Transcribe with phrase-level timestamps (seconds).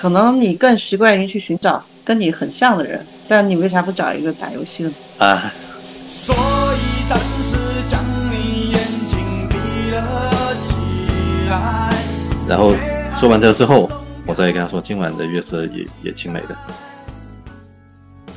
[0.00, 4.92] 可能你更习惯于去寻找跟你很像的人，但你为啥不找一个打游戏的？
[5.26, 5.52] 啊，
[6.08, 7.56] 所以暂时
[7.88, 8.00] 将
[8.30, 11.92] 你眼睛闭了起来。
[12.48, 12.72] 然后
[13.18, 13.90] 说完这之后，
[14.24, 16.56] 我再跟他说今晚的月色也也挺美的。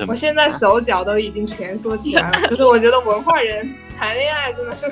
[0.07, 3.69] 我现在手脚都已经蜷缩起来了， 就是我觉得文化人
[3.99, 4.91] 谈恋爱真的是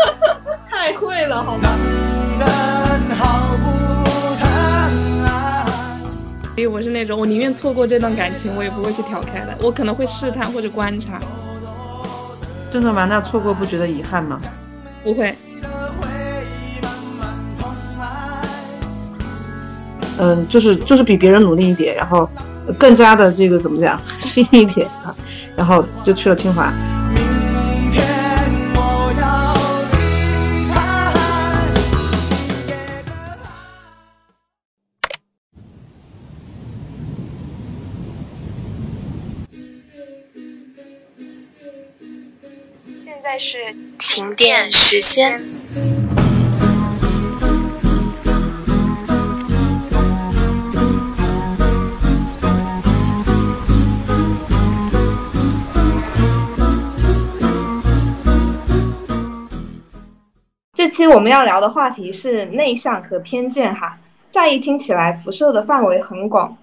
[0.66, 1.68] 太会了，好吗？
[6.56, 11.20] 所以我是那种我宁愿错过这段感情，我也不会去挑开的，我可能会试探或者观察，
[12.72, 13.04] 真的吗？
[13.04, 14.38] 那错过不觉得遗憾吗？
[15.04, 15.34] 不会。
[20.18, 22.26] 嗯，就是就是比别人努力一点，然后
[22.78, 25.14] 更加的这个怎么讲， 幸运一点啊，
[25.54, 26.72] 然后就去了清华。
[43.38, 43.58] 是
[43.98, 45.42] 停电时间。
[60.72, 63.98] 这期我们要聊的话题是内向和偏见哈，
[64.30, 66.56] 乍一听起来辐射的范围很广，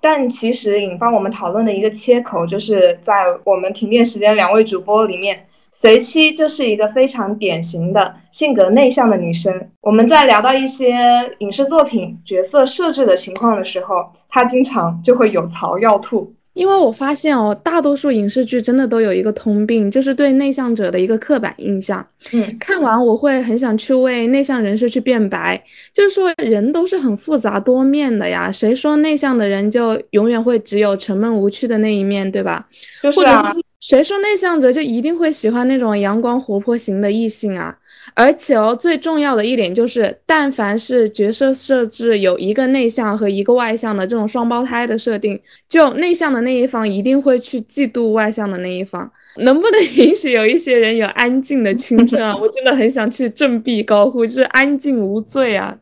[0.00, 9.70] 但其实引发我们讨论的一个切口，就是在我们停电时间两位主播里面，随七就是一个非常典型的性格内向的女生。
[9.80, 10.94] 我们在聊到一些
[11.38, 16.32] 影视作品角色设置的情况的时候，她经常就会有槽要吐。
[16.52, 22.04] 因为我发现哦，大多数影视剧真的都有一个通病，就是对内向者的一个刻板印象。
[22.34, 25.62] 嗯，看完我会很想去为内向人士去辩白，
[25.94, 32.66] 就是说人都是很复杂多面的呀，谁说内向的人就永远会只有沉闷无趣的那一面，对吧？
[33.00, 37.78] 就是啊或者说，是谁说内向者就一定会喜欢那种阳光活泼型的异性啊？
[38.14, 49.10] 而且哦，最重要的一点就是，但凡是角色设置有一个内向和一个外向的这种双胞胎的设定，就内向的那一方一定会去嫉妒外向的那一方。
[49.36, 52.36] 能不能 允许有一些人有安静的青春啊？
[52.36, 55.78] 我真的很想去振臂高呼，就是安静无罪啊！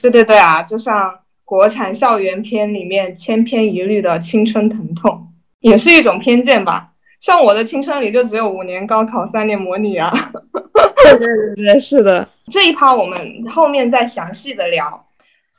[0.00, 5.28] 对对对啊，就像国产校园片里面千篇一律的青春疼痛，
[5.60, 6.86] 也是一种偏见吧。
[7.22, 10.10] 像我的青春里就只有五年高考，三年模拟啊。
[11.04, 12.28] 对对对对，是的。
[12.50, 15.06] 这一趴我们后面再详细的聊。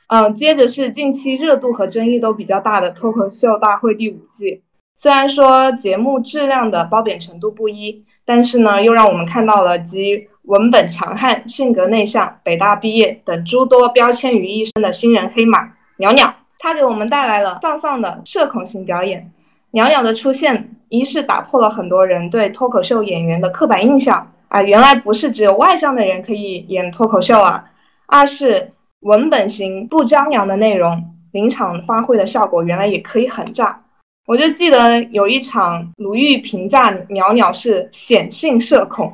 [0.08, 4.62] 嗯、接着是近期热度和争议都比较大的脱口秀大会第五季。
[4.94, 16.34] 虽然说节目质量的褒贬程度不一，但是呢，又让我们看到了集文本强悍、性格内向、北大毕业等诸多标签于一身的新人黑马袅袅。
[16.58, 19.30] 他给我们带来了丧丧的社恐型表演。
[19.74, 27.64] 袅袅的出现，一是打破了很多人对脱口秀演员的刻板印象啊，原来不是只有外向的人可以演脱口秀啊。
[28.06, 28.70] 二是
[29.00, 33.82] 文本型不张扬的内容，临场发挥的效果原来也可以很炸。
[34.28, 39.12] 我就记得有一场鲁豫评价袅袅是显性社恐，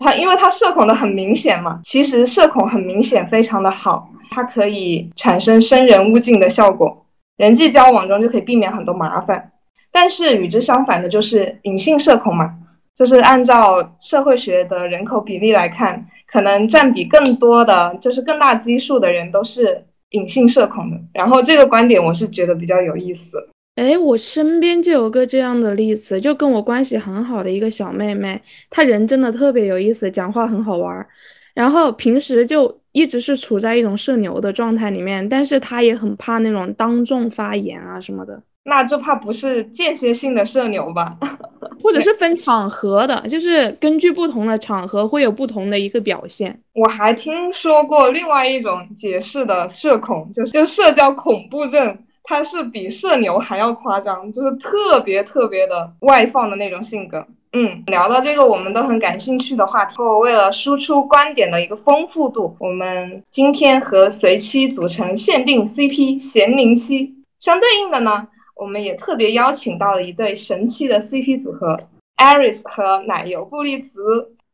[0.00, 7.06] 他因为他社恐的很明显嘛，其实社恐很明显非常的好，它可以产生生人勿近的效果，
[7.38, 9.52] 人际交往中就可以避免很多麻烦。
[9.92, 12.54] 但是与之相反的就是隐性社恐嘛，
[12.94, 21.00] 就是按照社会学的人口比例来看，可能占比更多的就是更大基数的人都是隐性社恐的。
[21.12, 23.48] 然后这个观点我是觉得比较有意思。
[23.76, 31.06] 哎，我身边就有个这样的例子，就跟我关系很好的一个小妹妹，她人真的特别有意思，讲话很好玩儿，
[31.54, 41.16] 然后平时就一直是处在一种社牛的状态里面，但是她也很怕那种当众发言啊什么的，那这怕不是间歇性的社牛吧？
[41.82, 46.60] 或者是分场合的，就是根据不同的场合会有不同的一个表现。
[46.74, 57.26] 我还听说过另外一种解释的社恐，就是就社交恐怖症，它是比社牛还要夸张，就是特别特别的外放的那种性格。
[57.52, 71.78] 嗯，聊到这个我们都很感兴趣的话题，后为了输出观点的一个丰富度，我们今天和随妻组成限定 CP 咸宁期，相对应的呢，我们也特别邀请到了一对神奇的 CP 组合
[72.16, 74.00] ，Aris 和奶油布利茨。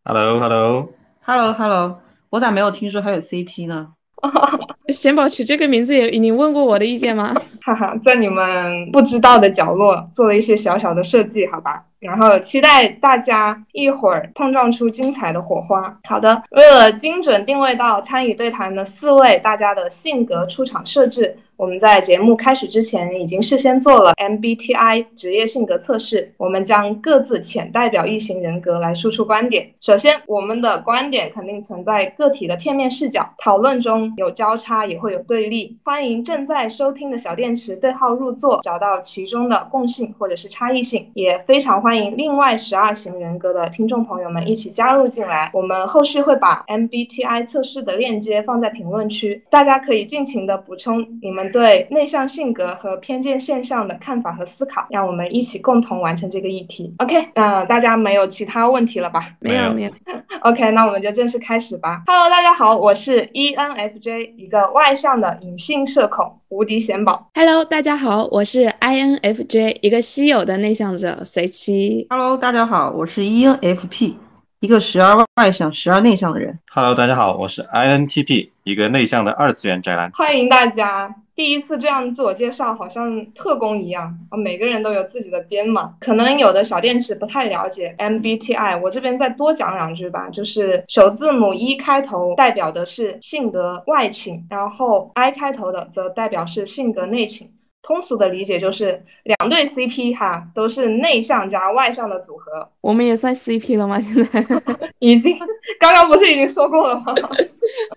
[0.05, 1.99] Hello，Hello，Hello Hello，
[2.29, 3.89] 我咋没有听说还有 CP 呢？
[4.89, 7.35] 贤宝取这个名字也，你问过我的意见吗？
[7.65, 11.87] 哈哈，在你们不知道的角落做了一些小小的设计，好吧？
[11.99, 15.99] 然后期待大家一会儿碰撞出精彩的火花。
[16.05, 29.71] 好的，为了精准定位到参与对谈的四位大家的性格出场设置，我们在节目开始之前已经事先做了 MBTI 职业性格测试，我们将各自浅代表一型人格来输出观点。
[29.81, 35.79] 首先，我们的观点肯定存在个体的片面视角，讨论中有交叉，也会有对立。
[35.85, 41.11] 欢迎正在收听的小电池对号入座，找到其中的共性或者是差异性。
[41.15, 45.51] 也非常欢迎另外十二型人格的听众朋友们一起加入进来。
[45.55, 56.95] 我们后续会把 MBTI 测试的链接放在评论区，大家可以尽情的补充你们对内向性格和偏见现象的看法和思考，让我们一起共同完成这个议题。
[56.99, 59.35] OK，那、大家没有其他问题了吧？
[59.41, 59.91] 没有没有，
[60.41, 62.03] OK，那我们就正式开始吧。
[62.07, 67.31] Hello，大家好，我是 E ENFJ，一个外向的隐性社恐，无敌显宝。
[67.35, 72.07] Hello，大家好，我是 INFJ，一个稀有的内向者，随七。
[72.11, 74.15] Hello，大家好，我是 ENFP，
[74.61, 76.59] 一个时而外向、时而内向的人。
[76.73, 80.11] Hello，大家好，我是 INTP，一个内向的二次元宅男。
[80.13, 81.15] 欢迎大家！
[81.35, 85.97] 第一次这样自我介绍，好像特工一样啊，每个人都有自己的编码。
[85.99, 90.29] 可能有的小电池不太了解 MBTI，我这边再多讲两句吧。
[90.31, 97.51] 就是首字母 E 开头代表的是性格外倾，然后 I 开头的则代表是性格内倾。
[97.85, 102.71] 通俗的理解就是两对 CP 哈，都是内向加外向的组合。
[102.81, 104.01] 我们也算 CP 了吗？
[104.01, 104.45] 现在
[104.99, 105.37] 已经，
[105.79, 107.15] 刚刚不是已经说过了吗？？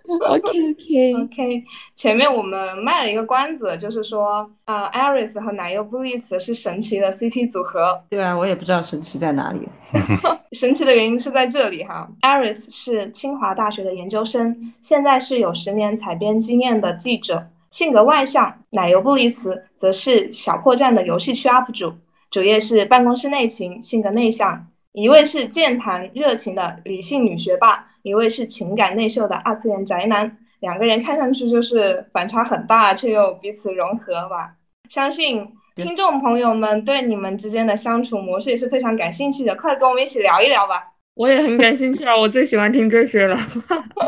[0.27, 1.61] OK OK，OK，
[1.95, 8.03] 前面我们卖了一个关子，就是说，呃，Aris 和奶油布丽茨是神奇的 CP 组合。
[8.09, 9.67] 对啊，我也不知道神奇在哪里。
[10.51, 18.63] 神奇的原因是在这里哈，Aris 是清华大学的研究生，现在是有十年采编经验的记者，性格外向。
[18.71, 21.93] 奶油布丽茨则是小破站的游戏区 UP 主，
[22.29, 24.67] 主页是办公室内勤，性格内向。
[24.93, 30.37] 一位是健谈热情的理性女学霸，一位是情感内秀的二次元宅男。
[30.59, 34.53] 两个人看上去就是反差很大，却又彼此融合吧。
[34.89, 40.93] 相信听众朋友们对你们之间的相处模式也是非常感兴趣的，快跟我们一起聊一聊吧。
[41.13, 43.37] 我也很感兴趣啊，我最喜欢听这些了。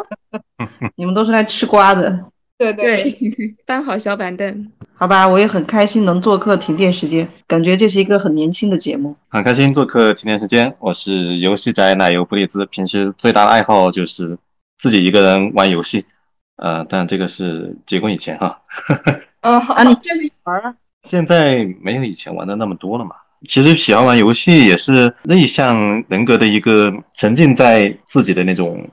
[0.96, 4.72] 你们都是来吃瓜的，对对对， 搬好小板凳。
[4.94, 5.26] 好吧？
[5.26, 9.16] 我也很开心能做客停电时间，感觉这是一个很年轻的节目。
[9.30, 14.38] 很开心做客停电时间，我是游戏宅奶油布利兹，平时最大的爱好就是
[14.78, 16.04] 自己一个人玩游戏，
[16.58, 18.62] 呃，但这个是结婚以前哈，
[19.40, 20.76] 嗯，啊，你继续玩啊？
[21.04, 23.12] 现在没有以前玩的那么多了嘛。
[23.48, 28.86] 其实喜欢玩游戏也是内向人格的一个沉浸在自己的那种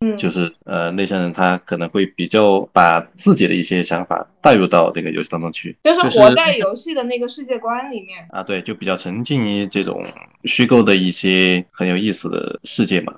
[0.00, 8.26] 嗯，就是呃，内向人他可能会比较把自己的一些想法带入到这个游戏当中去，就是就是活在游戏的那个世界观里面。
[8.30, 10.02] 啊，对，就比较沉浸于这种
[10.44, 13.14] 虚构的一些很有意思的世界嘛。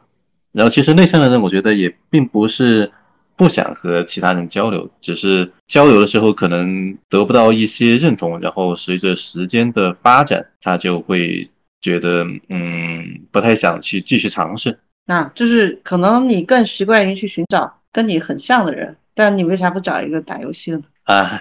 [0.52, 2.90] 然后其实内向的人，我觉得也并不是
[3.36, 11.50] 不想和其他人交流，只是交流的时候可能得不到一些认同，然后随着时间的发展，他就会
[11.80, 14.78] 觉得嗯，不太想去继续尝试。
[15.06, 20.84] 那就是可能你更习惯于去寻找跟你很像的人，但是你为啥不找一个打游戏的呢？
[21.04, 21.40] 啊，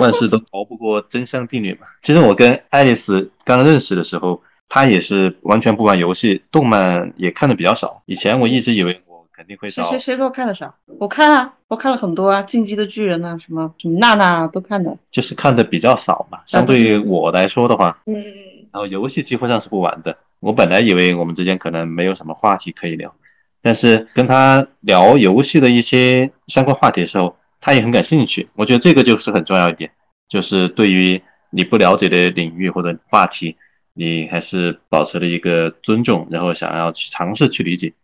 [0.00, 1.86] 万事都逃不过真相定律嘛。
[2.02, 8.02] 其实我跟爱丽丝刚认识的时候，她也是完全不玩游戏，动漫也看的比较少。
[8.06, 10.74] 以前我一直以为我肯定会找谁谁谁说我看的少？
[10.98, 14.98] 我看啊，我看了很多啊，《进击的巨人》呐，什么什么娜娜啊都看的。
[15.12, 16.40] 就是看的比较少嘛。
[16.46, 18.14] 相对于我来说的话，嗯，
[18.72, 20.18] 然后游戏几乎上是不玩的。
[20.40, 23.14] 我本来以为我们之间可能没有什么话题可以聊，
[23.60, 28.48] 但是跟他聊游戏的一些相关话题的时候，他也很感兴趣。
[28.54, 29.90] 我觉得这个就是很重要一点，
[30.28, 33.56] 就是对于你不了解的领域或者话题，
[33.94, 37.94] 你还是保持了一个尊重，然后想要去尝试去理解。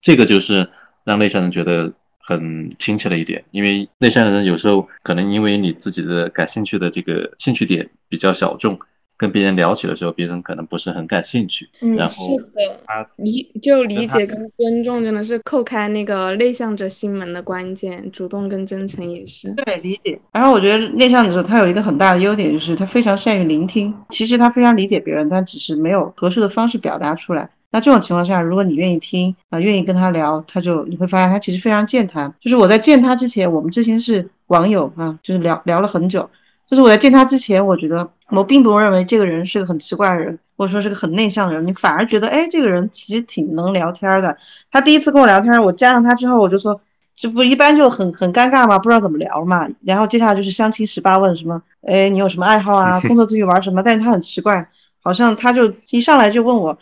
[0.00, 0.70] 这个就是
[1.04, 8.78] 让内向人觉得很亲切的一点，因为内向人有时候可能因为你自己的感兴趣的这个兴趣点比较小众，
[9.22, 19.54] 跟别人聊起的时候，别人可能不是很感兴趣，嗯然后是的，他理就理解跟尊重真的是叩开那个内向者心门的关键，主动跟真诚也是。
[19.64, 20.20] 对，理解。
[20.32, 23.94] 然后我觉得内向者他有一个很大的优点，就是他非常善于聆听。
[24.08, 27.48] 其实他非常理解别人，但只是没有合适的方式表达出来。
[27.70, 32.34] 那这种情况下，如果你愿意听啊、愿意跟他聊，他就你会发现他其实非常健谈。
[32.40, 36.28] 就是我在见他之前，我们之前是网友啊，就是聊聊了很久。
[36.72, 44.38] 就是我在见他之前，我觉得我并不认为这个人是个很奇怪的人，或者说是个很内向的人，你反而觉得，哎，这个人其实挺能聊天的。
[44.70, 46.80] 他第一次跟我聊天，我加上他之后，我就说，
[47.14, 49.68] 这不一般就很很尴尬嘛，不知道怎么聊嘛。
[49.82, 52.98] 然后接下来就是相亲十八问什么，哎，你有什么爱好啊？
[53.06, 53.82] 工作之余玩什么？
[53.82, 54.66] 但是他很奇怪，
[55.02, 56.78] 好像他就一上来就问我，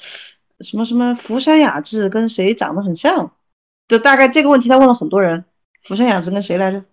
[0.61, 3.33] 什么什么福山雅治跟谁长得很像？
[3.89, 5.45] 就大概这个问题他问了很多人，
[5.83, 6.85] 福山雅治跟谁来着？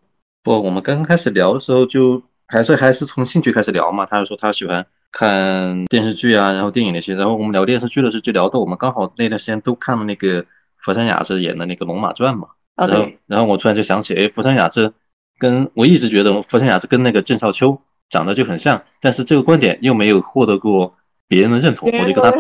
[0.42, 4.06] 不，我们刚刚开始聊的时候就还是还是从兴趣开始聊嘛。
[4.06, 7.16] 他就说他喜欢看电视剧啊，然后电影那些。
[7.16, 10.46] 然后我们聊电视剧的时候，就聊到我们刚好那段时间都看了那个
[10.78, 12.50] 福山雅治演的那个《龙马传》嘛。
[12.76, 14.94] 啊然后对，然后我突然就想起，哎，福山雅治
[15.40, 20.96] 跟我一直觉得福山雅治跟那个郑少秋长得就很像，但是这个观点又没有获得过
[21.28, 22.32] 别人的认同，我就跟他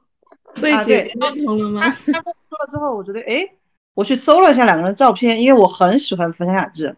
[0.56, 1.82] 所以姐姐认同了吗？
[1.82, 3.46] 他跟我说了之后，我觉得哎，
[3.94, 6.96] 我去搜了一下两个人的照片，因为我很喜欢福山雅治，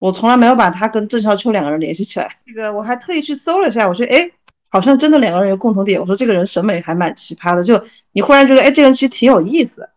[0.00, 2.28] 我从来没有把他跟郑少秋两个人联系起来。
[2.44, 4.28] 这个我还特意去搜了一下，我说哎，
[4.68, 6.00] 好像真的两个人有共同点。
[6.00, 7.80] 我说这个人审美还蛮奇葩的，就
[8.12, 9.88] 你忽然觉得哎，这个人其实挺有意思，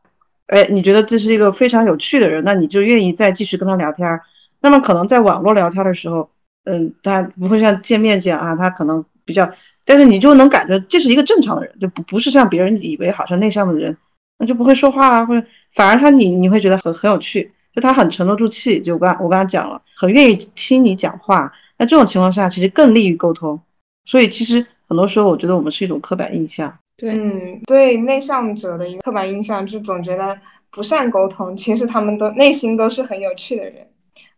[0.47, 4.19] 哎，你觉得这是一个非常有趣的人，那你就愿意再继续跟他聊天。
[4.61, 6.29] 那么可能在网络聊天的时候，
[6.65, 9.49] 嗯，他不会像见面这样啊，他可能比较，
[9.85, 13.95] 但是你就能感觉这是一个正常的人，就不不是像别人以为好像内向的人，
[14.37, 23.59] 那就不会说话啊，或者反而他你你会觉得很很有趣，就他很沉得住气，就我刚我刚才讲了，很愿意听你讲话，那这种情况下其实更利于沟通，
[24.05, 26.77] 所以其实很多时候我觉得我们是一种刻板印象。
[26.95, 30.39] 对，嗯，对内向者的一个刻板印象，就总觉得
[30.69, 33.87] 不善沟通，其实他们都内心都是很有趣的人。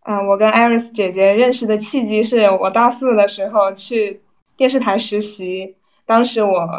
[0.06, 4.22] 嗯，我跟艾瑞斯姐姐认识的契机是我大四的时候去
[4.56, 5.76] 电视台实习，
[6.06, 6.70] 当时我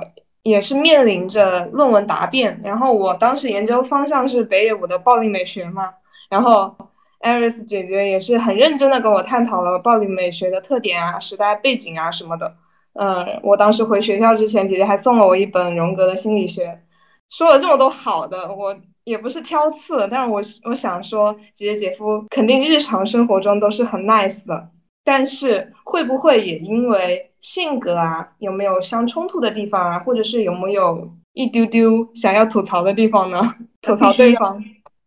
[0.42, 5.90] 也是面临着论文答辩，然后我当时研究方向是北野武的暴力美学嘛，
[6.28, 6.76] 然后
[7.20, 12.56] 艾瑞斯姐姐也是很认真的跟我探讨了暴力美学的特点啊、时代背景啊什么的。
[12.94, 16.80] 嗯，我当时回学校之前，姐姐还送了我一本荣格的心理学，
[17.28, 24.70] 说了这么多好的，我也不是挑刺，但是我我想说，姐姐姐夫肯定日常生活中都是很 nice 的，
[25.04, 33.54] 但是会不会也因为性格啊，有没有相冲突的地方啊，或者是有没有一丢丢想要吐槽的地方呢？
[33.82, 34.64] 吐槽对方，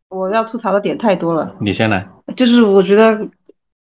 [0.09, 2.07] 我要吐槽的点太多了，你先来。
[2.35, 3.27] 就是我觉得，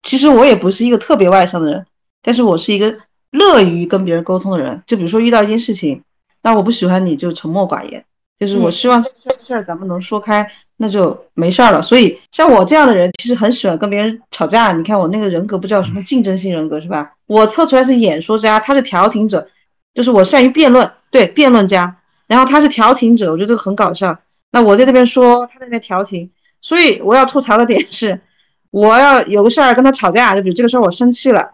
[0.02, 1.86] 其实我也不是一个特别外向的人，
[2.22, 2.94] 但是我是一个
[3.30, 4.82] 乐于跟别人沟通的人。
[4.86, 6.02] 就比如说遇到一件事情，
[6.42, 8.04] 那我不喜欢你就沉默寡言，
[8.38, 11.80] 就是我嗯希望这个事儿咱们能说开，那就没事儿了。
[11.80, 14.72] 所以像我这样的人，其实很喜欢跟别人吵架。
[14.72, 17.12] 你看我那个人格不叫什么竞争性人格是吧？
[17.26, 19.48] 我测出来是演说家，他是调停者，
[19.94, 21.96] 就是我善于辩论，对辩论家。
[22.26, 24.18] 然后他是调停者，我觉得这个很搞笑。
[24.52, 28.20] 那我在这边说，他在那边调停，所以我要吐槽的点是，
[28.70, 31.52] 我要有个事儿跟他吵架，就比如这个事儿我生气了，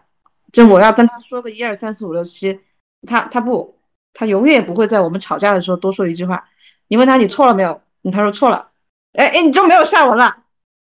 [0.53, 2.61] 就我要跟他说个一二三四五六七，
[3.07, 3.77] 他他不，
[4.15, 6.49] 他永远不会在我们吵架的时候多说一句话。
[6.89, 7.81] 你问他你错了没有？
[8.13, 8.69] 他说错了，
[9.13, 10.39] 哎哎，你就没有下文了，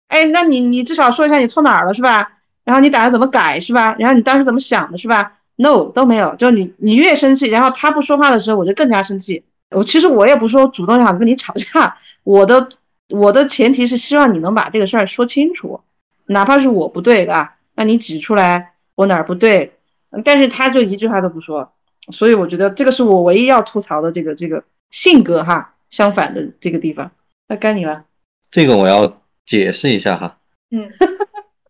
[0.08, 2.38] 哎，那你你至少说一下你错哪儿了是吧？
[2.64, 3.96] 然后你打算怎么改是吧？
[3.98, 9.44] 然后你当时怎么想的是吧？No 都没有，就你你越生气，然后他不说话的时候，我就更加生气。
[9.74, 12.68] 我其实我也不是说主动想跟你吵架，我的
[13.08, 15.80] 我的前提是希望你能把这个事儿说清楚，
[16.26, 19.72] 哪怕是我不对吧，那你指出来我哪儿不对，
[20.10, 21.72] 嗯但是他就一句话都不说，
[22.10, 27.10] 所以我觉得这个是我唯一要吐槽的这个这个性格哈相反的这个地方。
[27.48, 28.04] 那该你了，
[28.50, 30.38] 这个我要解释一下哈。
[30.70, 30.88] 嗯，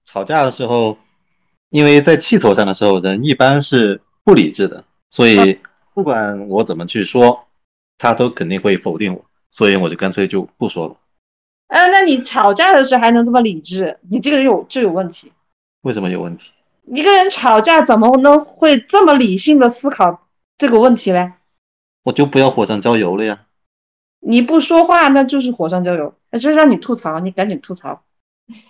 [0.04, 0.96] 吵架的时候，
[1.70, 5.58] 因为在气头上的时候，人一般是不理智的，所以
[5.92, 7.44] 不管我怎么去说，
[7.98, 10.96] 他都肯定会否定我，所以我就干脆就不说了。
[11.68, 13.98] 哎，那你吵架的时候还能这么理智？
[14.10, 15.32] 你这个人有就有问题。
[15.82, 16.52] 为什么有问题？
[16.86, 21.32] 一个人吵架怎么能会这么理性的思考这个问题嘞？
[22.02, 23.46] 我就不要火上浇油了呀。
[24.20, 28.02] 你不说话，那就是火上浇油，那就是让你吐槽，你赶紧吐槽。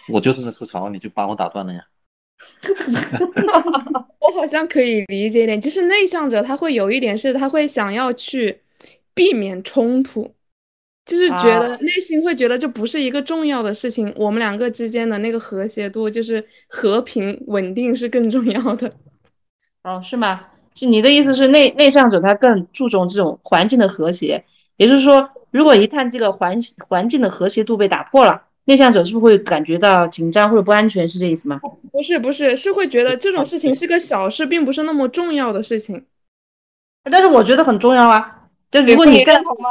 [0.08, 1.80] 我就是在吐槽，你就把我打断了呀。
[4.20, 8.60] 我好像可以理解一点，就是内向者他会有一点是他会想要去
[9.14, 10.34] 避免冲突，
[11.04, 18.90] 就是觉得啊内心会觉得这不是一个重要的事情，我们两个之间的那个和谐度就是和平稳定是更重要的。
[19.84, 20.46] 哦，是吗？
[20.74, 24.44] 是你的意思是内内向者他更注重这种环境的和谐，
[24.76, 31.06] 也就是说，如果一旦这个环环境的和谐度被打破了，内向者是不是会感觉到紧张或者不安全？
[31.06, 31.60] 是这意思吗？
[31.90, 36.06] 不是不是，是会觉得这种事情是个小事，并不是那么重要的事情。
[37.10, 38.41] 但是我觉得很重要啊。
[38.72, 39.68] 就如果你在认同吗？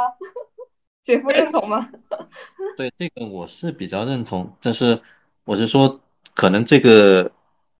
[1.04, 1.90] 姐夫认同吗？
[2.78, 5.00] 对这个我是比较认同，但是
[5.44, 6.00] 我是说，
[6.34, 7.32] 可能这个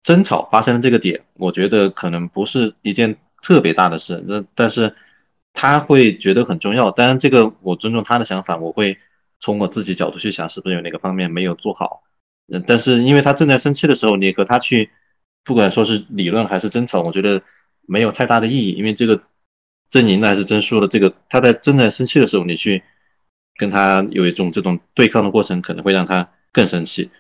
[0.02, 4.97] 争吵发生的这个点，我觉得可能不是一件特别大的事，那但是
[5.52, 6.91] 他会觉得很重要。
[6.91, 8.99] 当然，这个我尊重他的想法，我会
[9.38, 12.02] 从我自己角度去想，是不是有哪个方面没有做好。
[12.52, 14.91] 嗯，但是因为他正在生气的时候，你和他去，
[15.45, 17.41] 不管说是理论还是争吵，我觉得
[17.87, 19.23] 没有太大的意义，因为这个
[19.92, 22.82] 争赢了还是争输的，这个他在正在生气的时候，你去
[23.58, 27.11] 跟他有一种这种对抗的过程，可能会让他更生气。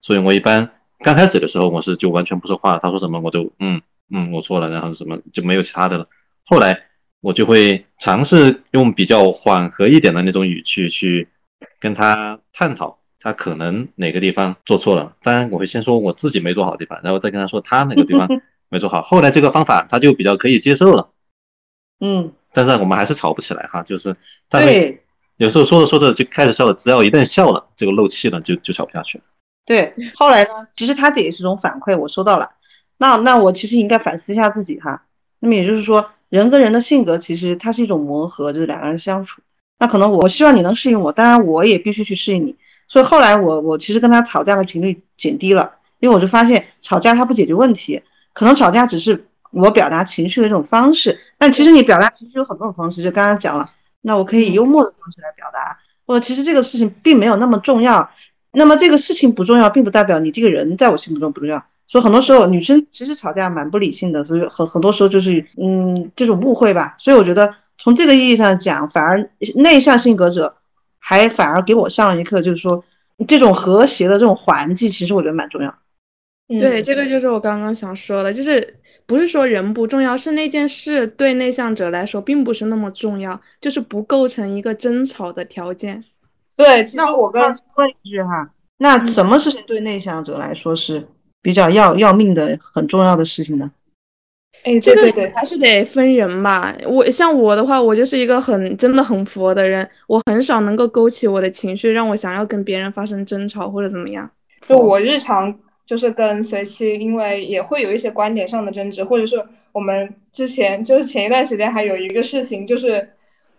[0.00, 0.70] 所以我一般
[1.00, 6.08] 刚开始的时候，我是就完全不说话，他说什么我就嗯嗯，我错了，然后什么就没有其他的了。
[6.44, 6.84] 后来
[7.20, 11.28] 我就会尝试用比较缓和一点的那种语气去
[11.78, 15.14] 跟他探讨，他可能哪个地方做错了。
[15.22, 18.26] 当然，我会先说我自己没做好的地方，然后再跟他说他哪个地方
[18.70, 19.02] 没做好。
[19.02, 21.10] 后来这个方法他就比较可以接受了。
[22.04, 24.14] 嗯，但是我们还是吵不起来哈，就是
[24.50, 25.02] 他会对
[25.36, 29.24] 有时候说着说着就开始笑了，只要一旦笑了，这个漏气了就就吵不下去了。
[29.64, 29.94] 对。
[30.16, 32.50] 后来呢，其实他这也是一种反馈，我收到了。
[32.98, 35.04] 那那我其实应该反思一下自己哈。
[35.38, 39.40] 那么也就是说，人跟人的性格其实它是一种磨合，就是两个人相处。
[39.78, 42.56] 那可能我希望你能适应我，当然我也必须去适应你。
[42.88, 51.18] 所以后来我我其实跟他吵架的频率减低了，因为我就发现吵架它不解决问题，可能吵架只是我表达情绪的这种方式。
[51.38, 58.10] 但其实你表达情绪有很多种方式，就刚刚讲了，那我可以以幽默的方式来表达，或者其实这个事情并没有那么重要。
[58.50, 61.64] 那么这个事情不重要，并不代表你这个人在我心目中不重要。
[61.86, 66.94] 所以很多时候女生其实吵架蛮不理性的，所以很很多时候就是嗯这种误会吧。
[66.98, 70.56] 所以我觉得从这个意义上讲，反而内向性格者
[70.98, 72.84] 还反而给我上了一课，就是说
[73.26, 75.74] 这种和谐的这种环境，其实我觉得蛮重要。
[76.52, 86.04] 嗯对，这个就是我刚刚想说的，就是不是说人不重要，是那件事对内向者来说并不是那么重要，就是不构成一个争吵的条件。
[86.56, 91.08] 对，其实那我跟问一句哈，那什么事情对内向者来说是
[91.40, 93.70] 比较要要命的、很重要的事情呢？
[94.64, 96.72] 哎，这个对对对，还是得分人吧。
[96.86, 104.30] 我像我的话，我就是一个很真的很佛的人，我很少能够勾起我的情绪，让我想要跟别人发生争吵或者怎么样。
[104.68, 105.52] 就我日常
[105.86, 113.10] 就是跟随妻，因为也会有一些观点上的争执，或者是我们之前就是前一段时间还有一个事情，就是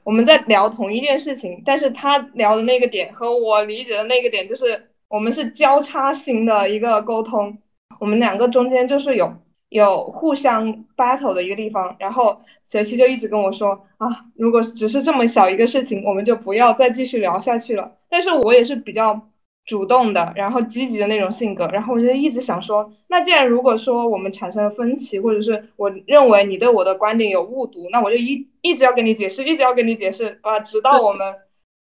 [0.04, 7.58] 我们在聊同一件事情，但是他聊的那个点和我理解的那个点，就是我们是交叉型的一个沟通，
[8.00, 9.34] 我们两个中间就是有
[9.70, 17.98] 有互相 battle 的一个地方，然后随妻就一直跟我说啊，如果只是这么小一个事情，我们就不要再继续聊下去了。
[18.10, 19.30] 但是我也是比较
[19.66, 31.36] 主动的，然后积极的那种性格，然后我就一直想说，那既然如果说我们产生了分歧，或者是我认为你对我的观点有误读，那我就一一直要跟你解释，一直要跟你解释啊，直到我们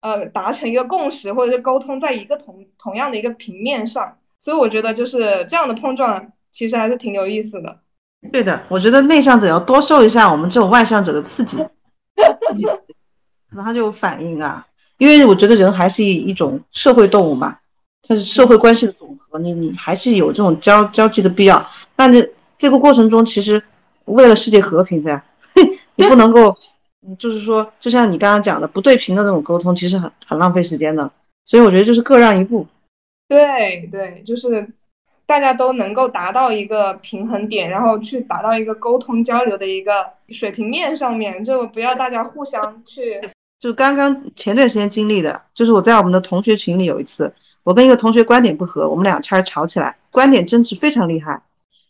[0.01, 4.17] 呃达成一个共识，或者是沟通在一个同同样的一个平面上。
[4.39, 7.79] 所以我觉得就是这样的碰撞，其实还是挺有意思的。
[8.31, 14.65] 对的，我觉得内向者要多受一下我们这种外向者的刺激，刺激，可能他就有反应啊。
[14.97, 17.59] 因为我觉得人还是一一种社会动物嘛，
[18.01, 21.65] 它是社会关系的总和，你你还是有这种交交际的必要。
[21.95, 23.61] 但这这个过程中，其实
[24.05, 25.23] 为了世界和平噻，
[25.95, 26.49] 你不能够，
[27.05, 31.11] 嗯就是说，就像你刚刚讲的，不对平的这种沟通，其实很很浪费时间的。
[31.45, 32.67] 所以我觉得就是各让一步。
[33.27, 34.67] 对对，就是
[35.25, 39.91] 大家都能够达到一个平衡点，然后去达到一个沟通交流的一个
[40.29, 43.19] 水平面上面，就不要大家互相去。
[43.59, 47.33] 就刚刚前段时间经历的，就是我在我们的同学群里有一次，
[47.67, 51.41] 我跟一个同学观点不合，我们俩差点吵起来，观点争执非常厉害。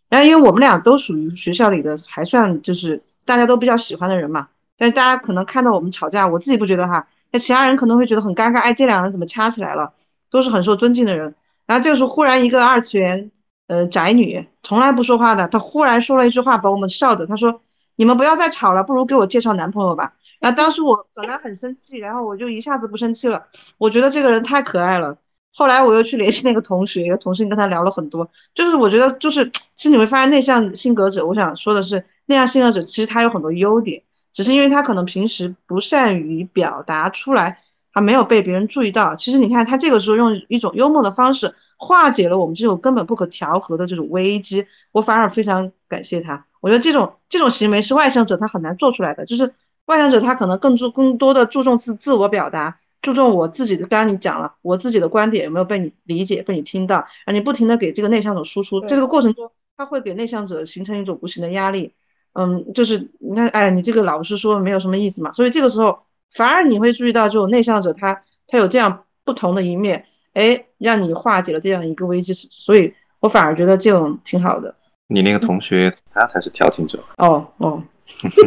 [0.09, 9.93] 然后因为我们俩都属于学校里的还算就是大家都比较喜欢的人嘛，但是大家可能看到我们吵架，我自己不觉得哈，那其他人可能会觉得很尴尬，哎，这两个人怎么掐起来了？
[10.31, 11.35] 都是很受尊敬的人。
[11.67, 13.29] 然后这个时候忽然一个二次元
[13.67, 17.27] 呃宅女，从来不说话的，她忽然说了一句话，把我们笑的。
[17.27, 17.61] 她说
[17.97, 23.45] ：“你们不要再吵了，不如给我介绍男朋友吧。”然后当时我本来很生气，然后我就一下子不生气了。
[23.77, 25.19] 我觉得这个人太可爱了。
[25.57, 37.57] 后来我又去联系那个同学，一个同事跟他聊了很多，就是我觉得就是其实你会发现内向性格者，我想说的是内向性格者其实他有很多优点，只是因为他可能平时不善于表达出来，
[37.91, 39.15] 他没有被别人注意到。
[39.15, 46.45] 其实你看他这个时候用一种幽默的方式化解了我们这种根本不可调和的这种危机，我反而非常感谢他。
[46.61, 49.55] 我觉得这种这种行为是外向者他很难做出来的，就是
[49.87, 52.77] 外向者他可能更注更多的注重自自我表达。
[53.07, 61.93] 注重我自己的，刚刚你讲了，我自己的观点有没有被你理解、被你听到，而你不停的给这个内向者输出，在这个过程中，他会给内向者形成一种无形的压力，
[62.33, 65.99] 嗯，就是你看，哎，你这个老是说没有什么意思嘛，所以这个时候
[66.33, 74.75] 反而你会注意到，这种内向者他他有这样不同的一面，哎，让你化解了这样一个危机，所以我反而觉得这种挺好的。
[75.07, 77.81] 你那个同学他才是调停者，哦哦，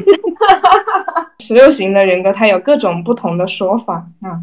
[1.40, 4.40] 十六型的人格，它有各种不同的说法啊。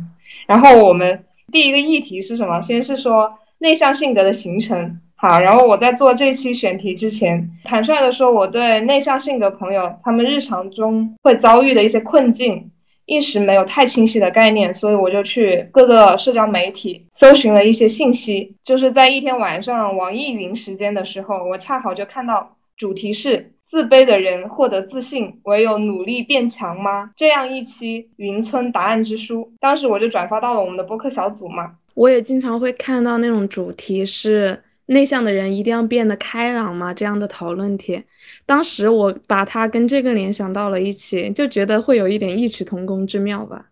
[0.47, 2.61] 然后我们第一个议题是什么？
[2.61, 4.99] 先是说内向性格的形成。
[5.19, 12.69] 好，然后我在做这期选题之前，坦率的说，我对内向性格朋友他们日常中会遭遇的一些困境，
[13.07, 18.53] 一时没有太清晰的概念，所以我就去各个社交媒体搜寻了一些信息。
[18.61, 27.11] 就是在一天晚上网易云时间的时候，我恰好就看到主题是自卑的人获得自信，唯有努力变强吗？
[27.15, 31.75] 这样一期云村答案之书，当时我就转发到了我们的播客小组嘛。
[31.95, 36.93] 我也经常会看到那种主题是内向的人一定要变得开朗吗？
[36.93, 38.03] 这样的讨论帖。
[38.45, 43.65] 当时我把它跟这个联想到了一起，就觉得会有一点异曲同工之妙吧。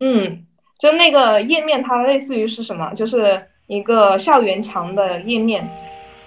[0.00, 0.44] 嗯，
[0.78, 2.92] 就那个页面，它类似于是什么？
[2.94, 5.68] 就是一个校园墙的页面，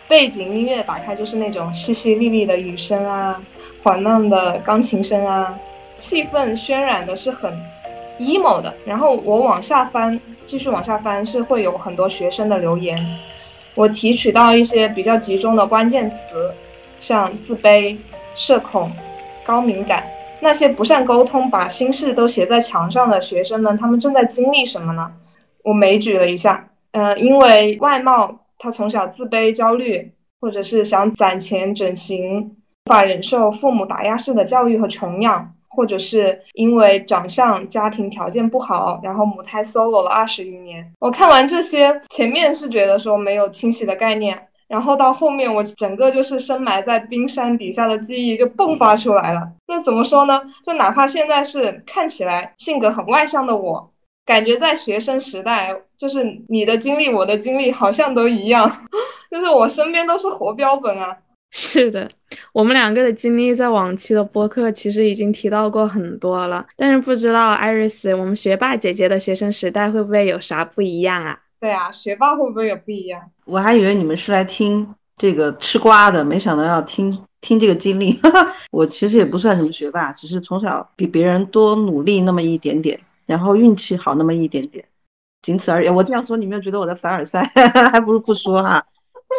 [0.07, 3.41] 背景音乐打开就是那种淅淅沥沥的雨声啊，
[3.83, 5.57] 缓慢的钢琴声啊，
[5.97, 7.51] 气氛渲染的是很
[8.19, 8.73] emo 的。
[8.85, 13.03] 然后我往下翻，继续往下翻，是会有很多学生的留言。
[13.77, 16.51] 我提取到一些比较集中的关键词，
[16.99, 17.95] 像自卑、
[18.35, 18.91] 社恐、
[19.45, 20.03] 高敏感。
[20.39, 25.11] 那些不善沟通、把心事都写在墙上的学生们，他们正在经历什么呢？
[25.63, 30.11] 我枚举了一下，嗯，因为外貌，他从小自卑、焦虑，
[30.41, 32.41] 或者是想攒钱整形，
[32.85, 40.91] 无法忍受父母打压式的教育和穷养，或者是因为长相、家庭条件不好，然后母胎 solo 了二十余年。
[40.99, 44.47] 我看完这些，前面是觉得说没有清晰的概念。
[44.67, 49.51] 然后到后面，我整个就是深埋在冰山底下的记忆就迸发出来了。
[49.67, 50.41] 那怎么说呢？
[50.65, 53.91] 就哪怕现在是看起来性格很外向的我，
[54.25, 58.69] 感觉在学生时代，就是你的经历，我的经历好像都一样，
[59.31, 61.17] 就是我身边都是活标本啊。
[61.59, 62.07] 是的，
[62.53, 71.39] 我们两个的经历在往期的播客其实已经提到过很多了，但是不知道艾瑞斯，我们学霸姐姐的学生时代会不会有啥不一样啊？
[71.59, 73.21] 对啊，学霸会不会有不一样？
[73.45, 78.19] 我还以为你们是来听这个吃瓜的，没想到要听听这个经历。
[78.71, 84.83] 我其实也不算什么学霸，只是从小比别人多努力那么一点点，然后运气好那么一点点，
[85.41, 85.87] 仅此而已。
[85.87, 87.49] 我这样说，你们觉得我在凡尔赛，
[87.91, 88.85] 还不如不说哈。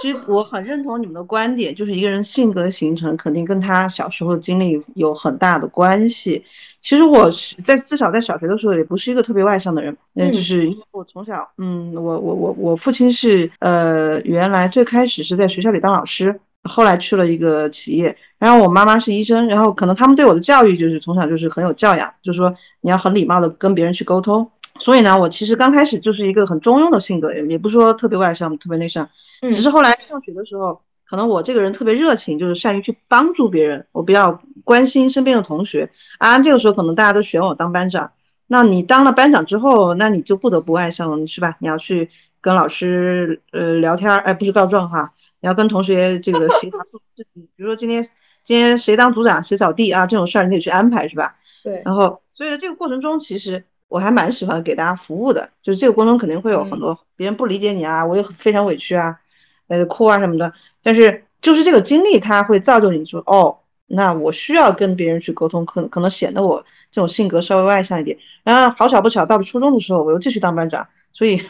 [0.00, 6.44] 其实我很认同你们的观点，就是一个人性格的形成肯定跟他小时候的经历有很大的关系。
[6.80, 24.48] 其实我是在至少在小学的时候也不是一个特别外向的人，嗯，就是因为我从小，嗯，我我我我父亲是呃原来最开始是在学校里当老师，后来去了一个企业，然后我妈妈是医生，然后可能他们对我的教育就是从小就是很有教养，就是说你要很礼貌的跟别人去沟通。
[24.79, 29.09] 所以呢，我其实刚开始就是一个很中庸的性格，也也不说特别外向，特别内向，
[29.43, 36.38] 只是后来上学的时候，可能我这个人特别热情，就是善于去帮助别人，我比较关心身边的同学啊。
[36.38, 38.12] 这个时候可能大家都选我当班长，
[38.47, 41.57] 那你当了班长之后，那你就不得不外向了，是吧？
[41.59, 42.09] 你要去
[42.41, 48.07] 跟老师呃聊天，哎，不是告状哈，你要跟同学这个协调做事情，比如说今天
[48.45, 51.37] 今天谁当组长，谁扫地啊，这种事儿你得去安排，是吧？
[51.64, 51.83] 对。
[51.85, 53.64] 然后，所以说这个过程中其实。
[53.88, 59.18] 我还蛮喜欢给大家服务的，就是这个过程中肯定会有很多别人不理解你啊，我也非常委屈啊，
[59.66, 60.53] 呃哭啊什么的。
[60.83, 68.18] 但是就是这个经历，它会造就你说，哦，那我需要跟别人去沟通，可可能显得我这种性格稍微外向一点。
[68.44, 71.40] 然后好巧不巧，到了初中的时候，我又继续当班长，所以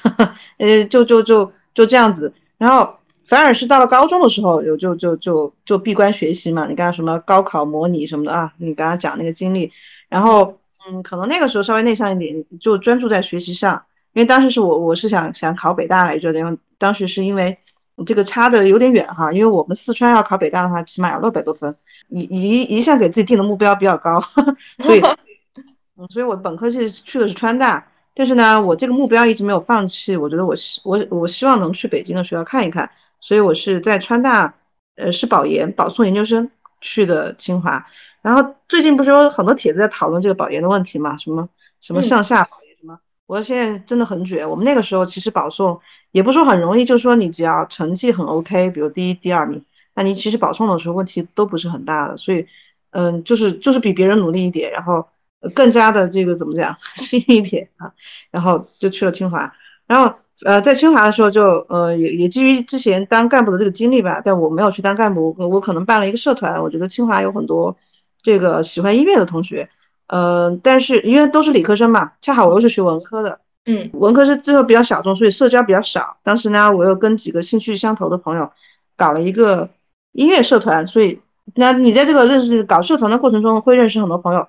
[0.59, 2.33] 呃就就就就这样子。
[2.57, 6.67] 然后反而是到了高中的时候，有就就就就闭关学习嘛。
[6.69, 8.55] 你刚刚什么高考模拟什么的啊？
[8.59, 9.73] 你刚刚讲那个经历，
[10.09, 10.59] 然后。
[10.91, 13.85] 嗯，可能那个时候稍微内向一点，就专注在学习上。
[14.15, 17.59] 因为当时是我，我是想想考北大来着，然后当时是因为
[18.07, 21.77] 这个差的有点远哈，因为我们四川要考北大的话，起码要六百多分，
[22.09, 24.21] 一一一向给自己定的目标比较高，
[24.83, 25.01] 所以，
[25.97, 34.55] 嗯，所以我本科是去的是川大，但是呢，我这个目标一直没有放弃，我觉得我希我我希望能去北京的学校看一看，所以我是在川大，
[34.97, 37.87] 呃，是保研保送研究生去的清华。
[38.23, 41.17] 然后最近不是有很多帖子在讨论这个保研的问题嘛？
[41.19, 41.49] 什么
[41.81, 42.99] 什么上下保研什么？
[43.27, 44.49] 我现在真的很卷。
[44.49, 52.17] 我们那个时候其实保送也不说很容易，就是说你只要成绩很 OK，比如第一、第二名，那你其实保送的时候问题都不是很大的。
[52.17, 52.47] 所以，
[52.91, 55.07] 嗯，就是就是比别人努力一点，然后
[55.55, 57.93] 更加的这个怎么讲， 幸运一点啊。
[58.31, 59.53] 然后就去了清华。
[59.87, 66.63] 然后呃，在清华的时候就呃也也基于之前当干部的这个经历吧，但我没有去当干部，我我可能办了一个社团。
[66.63, 67.77] 我觉得清华有很多。
[68.23, 69.69] 这个喜欢音乐的同学，
[70.09, 76.17] 呃，但是因为都是理科生嘛，恰好我又是学文科的，嗯，文科是最后比较小众，所以社交比较少。
[76.23, 78.51] 当时呢，我又跟几个兴趣相投的朋友
[78.97, 79.71] 搞了一个
[80.13, 81.21] 音乐社团，所以
[81.55, 84.49] 那你在这个认识搞社团的过程中会认识很多朋友，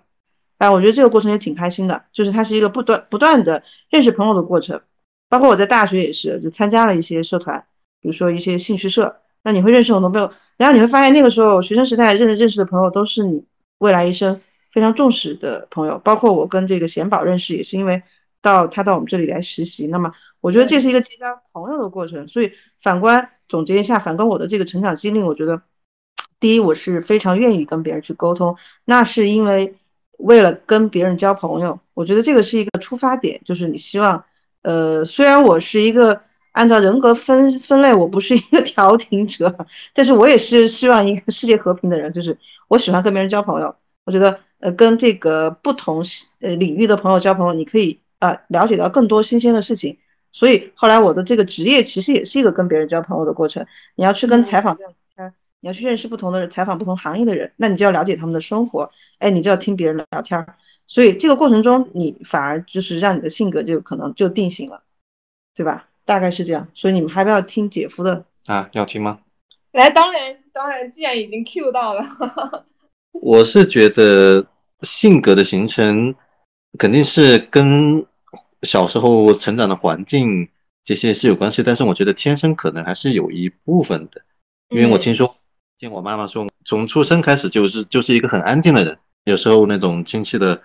[0.57, 4.81] 哎，我觉得这个过程也挺开心的，就是它是一个不断不断的认识朋友的过程。
[5.29, 7.65] 包括我在大学也是，就参加了一些社团，
[8.01, 13.45] 比如说一些兴趣社，那你会认识很多朋友，然后你会发现那个时候学生时代认识认识的朋友都是你。
[13.79, 14.39] 未来医生
[14.71, 18.03] 非常重视的朋友，包括我跟这个贤宝认识，也是因为
[18.41, 19.87] 到他到我们这里来实习。
[19.87, 22.27] 那么，我觉得这是一个结交朋友的过程。
[22.27, 25.61] 所以反观总结一下，反观我的这个成长经历，我觉得
[26.39, 29.75] 第一，我是非常愿意跟别人去沟通，那是因为
[30.17, 34.23] 为了跟别人交朋友，我觉得这个是一个出发点，就是你希望，
[34.61, 36.21] 呃，虽然我是一个
[36.59, 46.03] 按照人格分分类，我不是一个调停者， 但是我也是希望一个世界和平的人，就是我喜欢跟别人交朋友，我觉得呃跟这个不同
[46.41, 49.99] 呃领域的朋友交朋友，你可以啊了解到更多新鲜的事情。
[50.33, 53.65] 所以后来我的这个职业其实也是一个跟别人交朋友的过程。
[53.95, 54.77] 你要去跟采访，
[55.61, 60.55] 你要去认识不同的人，采访不同行业的人，那你就要了解他们的生活，哎，你就要听别人聊天儿。
[60.87, 64.83] 所以这个过程中，你反而就是让你的性格就可能就定型了，
[65.55, 65.88] 对吧？
[66.09, 66.67] 大概是这样。
[66.73, 68.67] 所以你们还不要听姐夫的啊？
[68.71, 69.19] 要听吗？
[69.73, 72.03] 来，当然，当然，既然已经 Q 到了，
[73.13, 74.43] 我是觉得
[74.81, 76.15] 性格的形成
[76.79, 78.03] 肯定是跟
[78.63, 80.49] 小时候成长的环境
[80.83, 84.19] 这些是有关系，但是我觉得天生可能还是有一部分的，
[84.69, 85.35] 因为我听说
[85.77, 90.59] 听我妈妈说，从出生开始就是就是一个很安静的人，有时候那种亲戚的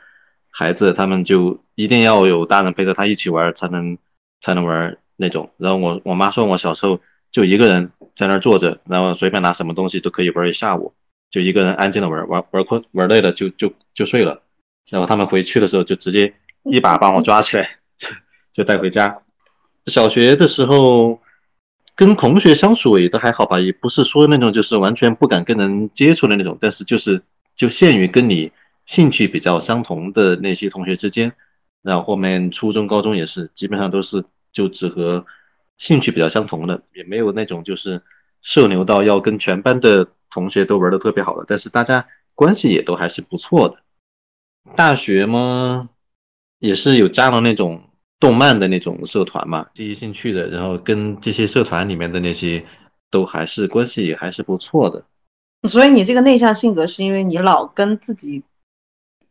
[0.48, 3.98] 孩子，他们就一定要有大人陪着他一起玩才能
[4.40, 5.50] 才能玩那种。
[5.56, 7.00] 然后我我妈说我小时候
[7.30, 10.94] 就一个人在那儿坐着，然后随便拿什么东西都可以玩一下午，
[11.30, 14.42] 就一个人安静的玩玩玩困玩累了就就就睡了，
[14.90, 17.78] 然后他们回去的时候就直接一把把我抓起来。
[18.52, 19.20] 就带回家。
[19.86, 21.20] 小学的时候，
[21.96, 26.56] 跟同学相处也都还好吧，也不是说那种就是完全不敢跟人接触的那种。
[26.60, 27.20] 但是就是
[27.56, 28.52] 就限于跟你
[28.86, 31.32] 兴趣比较相同的那些同学之间。
[31.82, 35.26] 然后后面初中、高中也是，基本上都是就只和
[35.76, 38.00] 兴趣比较相同的，也没有那种就是
[38.40, 41.44] 社牛到要跟全班的同学都玩的特别好的。
[41.46, 43.76] 但是大家关系也都还是不错的。
[44.74, 45.90] 大学嘛，
[46.58, 47.82] 也是有加了那种。
[48.20, 52.64] 动漫的那种社团嘛，积极兴趣的，然后跟这些社团里面的那些
[53.10, 55.04] 都还是关系也还是不错的。
[55.68, 58.42] 所以你这个内向性格是因为你老跟自己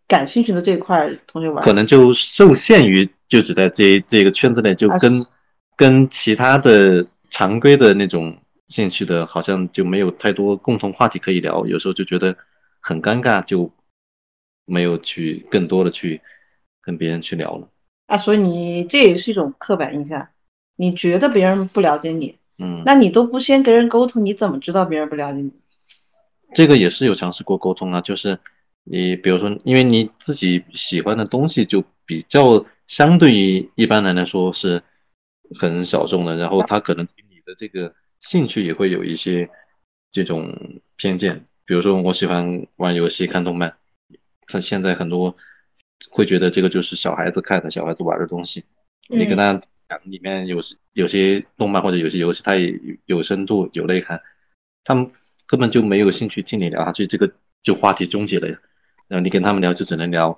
[0.07, 5.25] 感兴趣的这一块同学玩，可能就受限于就只在这这个圈子内，就跟
[5.75, 12.37] 跟其他的常规的那种兴趣的，好像就没有太多共同话题可以聊，有时候就觉得
[12.79, 13.71] 很尴尬，就
[14.65, 16.21] 没有去更多的去
[16.79, 17.67] 跟别人去聊了。
[18.05, 20.27] 啊，所以你这也是一种刻板印象，
[20.75, 25.51] 你觉得别人不了解你，嗯，那你都不先跟人沟通，你怎么知道别人不了解你？
[26.53, 28.37] 这个也是有尝试过沟通啊，就是
[28.83, 34.83] 你比如说，因为你自己喜欢的东西就比较相对于一般人来说是
[35.59, 39.49] 很小众的，然后他可能对你的这个兴趣也会有一些
[40.11, 43.77] 这种偏见，比如说我喜欢玩游戏、看动漫，
[44.47, 45.35] 他现在很多。
[46.11, 48.65] 会觉得这个就是小孩子看的小孩子玩的东西，
[49.07, 49.53] 你跟他
[49.87, 50.59] 讲里面有
[50.91, 54.21] 有些动漫或者有些游戏，他也有深度有内涵，
[54.83, 55.09] 他们
[55.47, 57.31] 根本就没有兴趣听你聊下去，这个
[57.63, 58.59] 就话题终结了呀。
[59.07, 60.37] 然后你跟他们聊就只能聊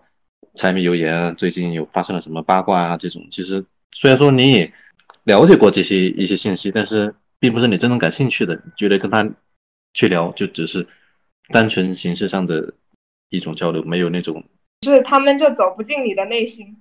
[0.56, 3.28] 柴米油盐啊，最近有发生了什么八卦啊这种。
[3.30, 4.72] 其实虽然说你也
[5.24, 9.30] 了解过这些一些信息，但是并不是你真正感兴趣的，觉得跟他
[9.94, 10.88] 去聊就只是
[11.50, 12.74] 单纯形式上的
[13.30, 14.44] 一种交流，没有那种。
[14.82, 16.76] 就是他们就走不进你的内心，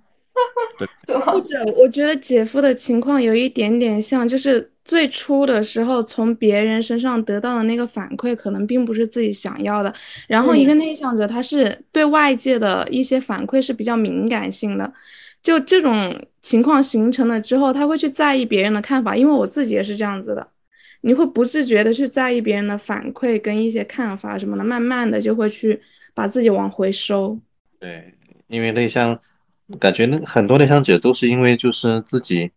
[1.25, 9.93] 或者我觉得姐夫的情况有一点点像，就是最初的时候从别人身上得到的那个反馈可能并不是自己想要的，
[10.29, 14.93] 然后一个内向者他是对外界的一些反馈是比较敏感性的，
[15.43, 20.47] 就这种情况形成了之后，他会去在意别人的看法，因为我自己也是这样子的，
[21.01, 25.81] 你会不自觉的去在意别人的反馈跟一些看法什么的，慢慢的就会去
[26.13, 27.39] 把自己往回收。
[27.81, 28.15] 对，
[28.49, 29.19] 因为内向，
[29.81, 32.51] 感觉那很多内向者都是因为就是自己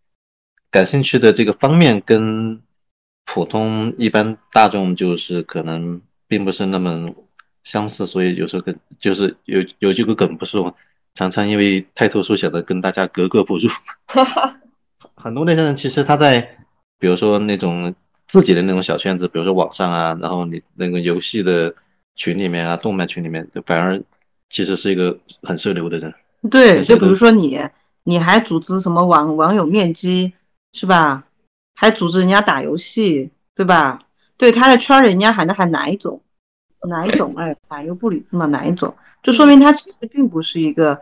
[0.70, 2.60] 感兴趣的这个方面跟
[3.24, 7.14] 普通一般大众就是可能并不是那么
[7.64, 10.74] 相似，所以有时候跟就是有有这个梗不是说
[11.14, 13.68] 常常因为太特殊显得跟大家格格不入。
[15.14, 16.58] 很多内向人其实他在
[16.98, 17.94] 比如说那种
[18.26, 21.74] 自己的那种小圈子，比如说网上啊，然后你那个游戏的
[22.14, 24.02] 群里面啊，动漫群里面，就反而。
[24.50, 26.14] 其实是一个很社牛的人，
[26.50, 27.60] 对，就比如说你，
[28.04, 30.32] 你还组织什么网网友面基，
[30.72, 31.24] 是吧？
[31.74, 34.02] 还组织人家打游戏，对吧？
[34.36, 36.20] 对，他在圈里人家喊的喊哪一种，
[36.88, 37.34] 哪一种？
[37.36, 38.94] 哎，反又不理智嘛，哪一种？
[39.22, 41.00] 就说明他其实并不是一个，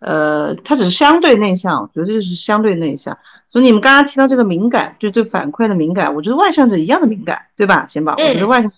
[0.00, 3.16] 呃，他只是相对内向，我觉得这是相对内向。
[3.48, 7.86] 所以你们刚刚提到这个敏感，就对反馈的敏感，我觉得外向者一样的敏感，对吧？
[7.88, 8.70] 贤宝，我觉得外向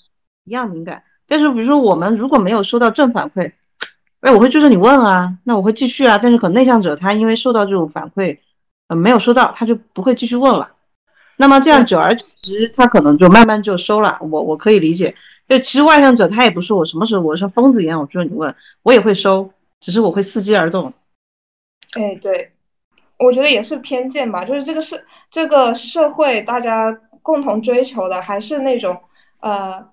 [0.45, 1.03] 一样敏感。
[1.27, 3.53] 但是比如说我们如果没有收到正反馈，
[4.21, 6.19] 哎，我会追着你问啊，那我会继续啊。
[6.23, 8.39] 但是可能内向者他因为受到这种反馈，
[8.89, 10.73] 呃，没有收到，他就不会继续问了。
[11.37, 14.19] 那么这样久而久之，他可能就慢慢就收了。
[14.21, 15.15] 我我可以理解。
[15.47, 20.93] 就，其实外向者他也不是我什么时候我像疯子一样，我追着你问，我也会收，只是我会伺机而动。
[21.93, 22.53] 哎，对，
[23.19, 29.01] 我觉得也是偏见吧，就是这个社这个社会大家共同追求的还是那种
[29.41, 29.89] 呃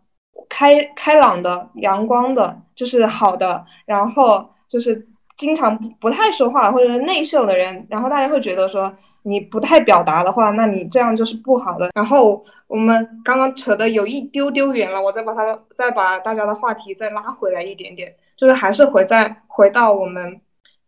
[0.50, 11.90] 开开朗的、阳光的，就是好的，然后就是经常不不太说话或者是内秀的人，然后大家会觉得说你不太表达的话，那你这样就是不好的。
[11.94, 20.42] 然后我们刚刚扯的有一丢丢远了，我再把它再把大家的话题再拉回来一点点，就是还是回在回到我们。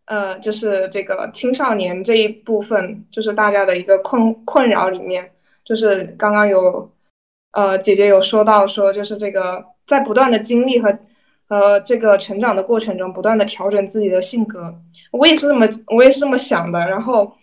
[0.09, 5.31] 呃，就是这个青少年这一部分，就是大家的一个困困扰里面，
[5.65, 6.89] 就是刚刚有，
[7.51, 10.97] 呃，姐姐有说到说，就是这个在不断的经历和，
[11.49, 14.75] 呃，这个成长的过程中，不断的调整自己的性格，
[15.11, 16.79] 我也是这么，我也是这么想的。
[16.79, 17.33] 然后，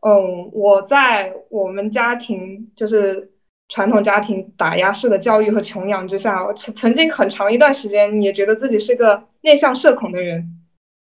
[0.00, 3.30] 嗯，我在我们家庭就是
[3.68, 10.56] 传统家庭打压式的教育和穷养之下，我曾曾经很长一段时间也觉得自己是个内向社恐的人。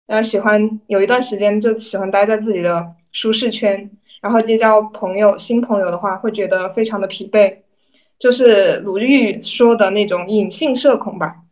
[0.06, 3.90] 然后喜欢有一段时间就喜欢待在自己的舒适圈，
[4.22, 7.56] 然后结交朋友、新朋友的话，会觉得非常的疲惫，
[8.18, 11.42] 就是鲁豫说的那种隐性社恐吧。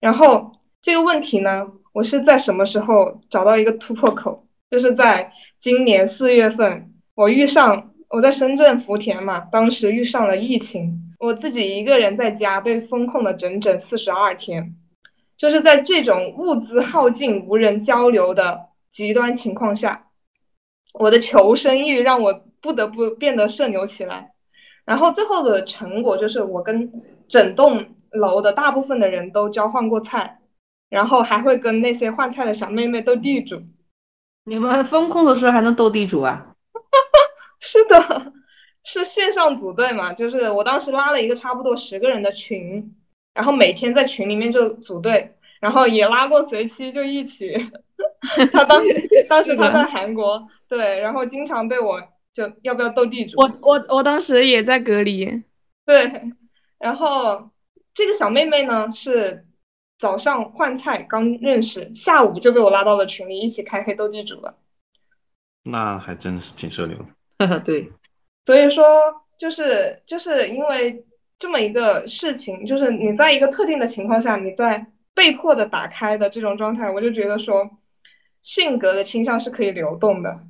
[0.00, 4.46] 然后这个问题呢，我是在什么时候找到一个突破口？
[4.70, 14.76] 就是在今年四月份，我遇上我在深圳福田嘛，当时遇上了疫情，我自己一个人在家被封控了整整四十二天。
[15.36, 20.08] 就是在这种物资耗尽、无人交流的极端情况下，
[20.92, 24.32] 我的求生欲让我不得不变得社牛起来。
[24.84, 26.92] 然后最后的成果就是，我跟
[27.28, 30.40] 整栋楼的大部分的人都交换过菜，
[30.88, 33.62] 然后还会跟那些换菜的小妹妹斗地主。
[34.44, 36.54] 你们风控的时候还能斗地主啊？
[37.60, 38.32] 是的，
[38.84, 40.12] 是线上组队嘛？
[40.12, 42.94] 就是我当时拉了一个差不多十个人的群。
[43.34, 47.54] 然后每天在群里面就组队，然后也拉过随妻就一起。
[48.50, 48.82] 他当
[49.28, 52.02] 当时他在韩国，对，然后经常被我
[52.34, 53.38] 就要不要斗地主。
[53.40, 55.44] 我我我当时也在隔离。
[55.86, 56.32] 对，
[56.80, 57.48] 然后
[57.98, 59.44] 这个小妹妹呢是
[59.98, 64.56] 早上换菜刚认识，下午就被我拉到了群里一起开黑斗地主了。
[65.64, 66.96] 那还真是挺社牛
[67.38, 67.58] 的。
[67.66, 67.90] 对，
[68.46, 68.84] 所以说
[69.36, 71.04] 就是就是因为。
[71.40, 74.84] 这么一个事情，就是你在一个特定的情况下，你在
[75.14, 77.78] 被迫的打开的这种状态，我就觉得说，
[78.42, 80.40] 性格的倾向是可以流动的。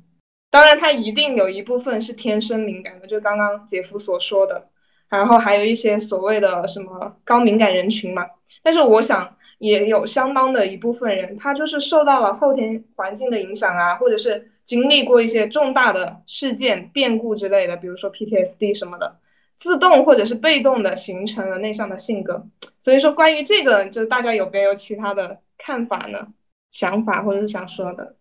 [0.49, 4.69] 当然，它一定有一部分是天生敏感的，就刚刚姐夫所说的。
[5.09, 8.25] 然后还有一些所谓的什么高敏感人群嘛。
[8.63, 19.17] 但是我想，也有相当的一部分人，他就是受到了后天环境的影响啊，或者是经历过一些重大的事件变故之类的，比如说 PTSD 什么的。
[19.55, 22.47] 自动或者是被动的形成了内向的性格，
[22.79, 26.29] 所以说关于这个，就大家有没有其他的看法呢？
[26.71, 28.15] 想法或者是想说的？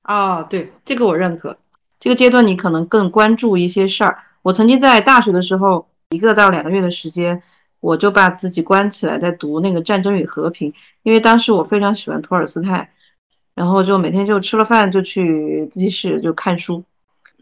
[0.00, 1.58] 啊，对，这个我认可。
[2.00, 4.22] 这个阶段你可能更关注一些事儿。
[4.40, 7.42] 我曾经在大学的时候，一个到两个月的时间，
[7.80, 10.70] 我就把自己关起来在读那个《战争与和平》，
[11.02, 12.92] 因为当时我非常喜欢托尔斯泰，
[13.54, 16.84] 然后就每天就吃了饭就去自习室就看书。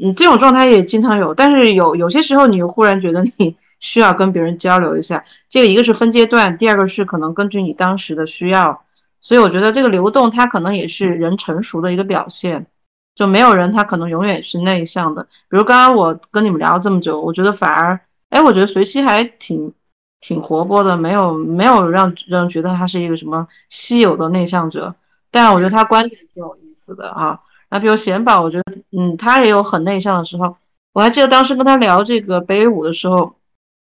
[0.03, 8.85] 嗯，这种状态也经常有，但是有有些时候你忽然觉得你 需要跟别人交流一下，这个一个是分阶段，第二个是可能根据你当时的需要，
[9.21, 12.67] 所以我觉得这个流动它可能也是人成熟的一个表现，
[13.15, 15.25] 就没有人他可能永远是内向的。
[15.49, 18.01] 比如刚刚我跟你们聊了这么久，我觉得反而，
[18.33, 19.75] 哎，我觉得随期还挺
[20.21, 24.95] 挺活泼的，没有没有让让觉得他是一个什么稀有的内向者，
[25.31, 27.39] 但我觉得他观点挺有意思的啊。
[27.69, 30.57] 那比如贤宝，我觉得，嗯，他也有很内向的时候。
[30.95, 33.35] 我还记得当时跟他聊这个北舞的时候，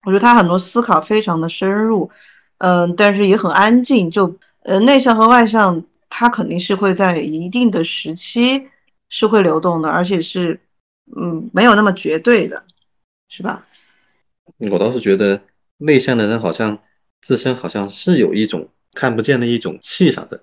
[0.04, 2.10] 我觉得他很多思考非常的深入，
[2.58, 4.10] 嗯，但是也很安静。
[4.10, 8.68] 就，呃，内向和外向，他肯定是会在一定的时期
[9.10, 10.60] 是会流动的，而且是，
[11.14, 12.62] 嗯，没有那么绝对的，
[13.28, 13.66] 是吧？
[14.70, 15.42] 我倒是觉得
[15.78, 16.80] 内向的人好像
[17.22, 20.42] 自身好像是有一种看不见的一种气场的，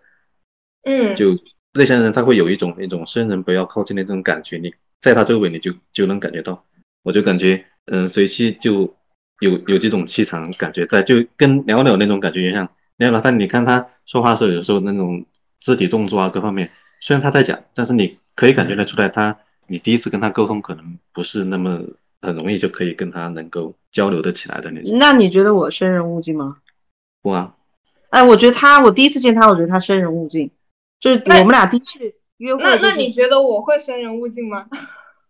[0.84, 1.34] 嗯，就。
[1.74, 6.66] 内向人他会有一种那种生人不要靠近的这种感觉，你在他周围你就就能感觉到，
[7.04, 8.96] 我就感觉嗯随期就
[9.42, 12.68] 有有这种气场感觉在，就跟聊聊那种感觉一样。
[12.96, 15.24] 聊聊他，你看他说话的时候，有时候那种
[15.60, 19.38] 肢体动作啊各方面，虽然他在讲，但是你可以感觉得出来，他
[19.68, 21.80] 你第一次跟他沟通可能不是那么
[22.22, 24.96] 很容易就可以跟他能够交流的起来的那种。
[25.00, 26.58] 那你觉得我生人勿近吗？
[27.24, 27.56] 不啊。
[28.12, 30.52] 哎，我觉得他，我第一次见他，我觉得他生人勿近。
[31.00, 31.86] 就是我们俩第一次
[32.38, 34.68] 约会，那那你觉得我会生人勿近吗？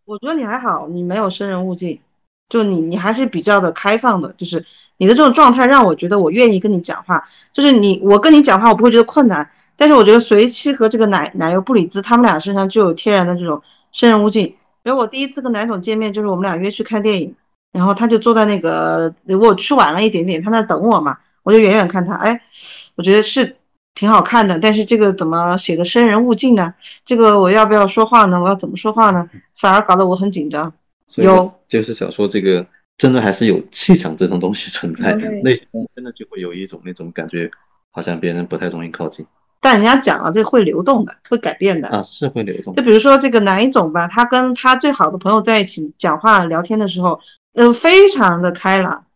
[0.03, 2.01] 我觉得你还好，你没有生人勿近，
[2.49, 4.65] 就你你还是比较的开放的，就是
[4.97, 13.61] 你的这种状态让我觉得我愿意跟你讲话，就是你我跟你讲话我不会觉得困难，但是我觉得随七和这个奶奶油布里兹他们俩身上就有天然的这种
[13.93, 14.55] 生人勿近。
[14.83, 17.35] 比如我第一次跟奶总见面，就是我们俩约去看电影，
[17.77, 22.41] 然后他就坐在那个我去晚了一点点，他那儿等我嘛，我就远远看他，哎，
[22.95, 23.55] 我觉得是
[23.93, 26.73] 挺好看的，但是这个怎么写的生人勿近呢？
[27.05, 28.41] 这个我要不要说话呢？
[28.41, 29.29] 我要怎么说话呢？
[29.55, 30.73] 反而搞得我很紧张。
[31.17, 32.65] 有就是想说，这个
[32.97, 35.63] 真的还是有气场这种东西存在，对内心
[35.95, 37.51] 真的就会有一种那种感觉，
[37.91, 39.23] 好像别人不太容易靠近
[39.59, 41.87] 但人家讲了，这会流动的，会改变的。
[41.87, 42.83] 啊，是会流动就。
[42.83, 47.19] 比如说这个哪一种吧，他跟他最好的朋友在一起讲话聊天的时候，
[47.57, 49.07] 呃，非常的开朗，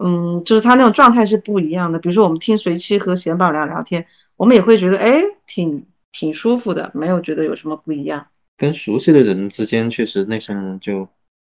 [0.00, 1.98] 嗯，就是他那种状态是不一样的。
[1.98, 8.28] 比如说我们听随七和贤宝聊聊天，我们也会觉得哎，挺挺舒服的，没有觉得有什么不一样。
[8.56, 11.06] 跟熟悉的人之间，确实内向人就，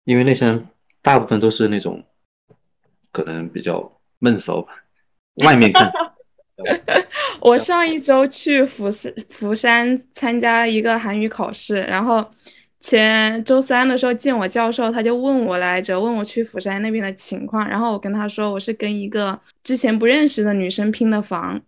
[0.04, 0.68] 因为内向人
[1.02, 2.04] 大部分都是那种
[3.14, 4.74] 可能比较闷骚吧，
[5.46, 5.90] 外面看
[7.40, 12.30] 我上一周去釜山釜山参加一个韩语考试，然后
[12.86, 21.60] 前周三的时候见我教授，他就问我来着，问我去釜山那边的情况，然后我跟他说我是跟一个之前不认识的女生拼的房，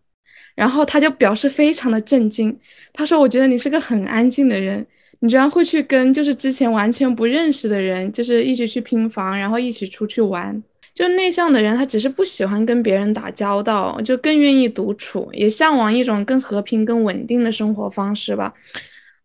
[0.53, 2.55] 然后他就表示非常的震惊，
[2.93, 4.85] 他说我觉得你是个很安静的人，
[5.21, 10.61] 你居然会去跟就是之前完全不认识的人，就是一起去拼房，然后一起出去玩。
[10.93, 18.53] 就内向的人，他只是不喜欢跟别人打交道，就更愿意独处，也向往一种更和平、更稳定的生活方式吧。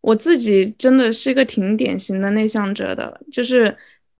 [0.03, 3.75] 我自己真的是一个挺典型的内向者的，就是，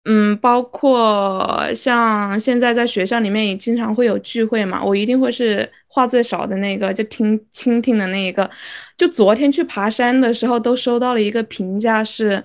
[0.05, 8.49] 嗯，包括像现在在学校里面也经常会有聚会嘛，我一定会是话最少的那个，就听倾听的那一个。
[8.97, 12.43] 就昨天去爬山的时候，都收到了一个评价是，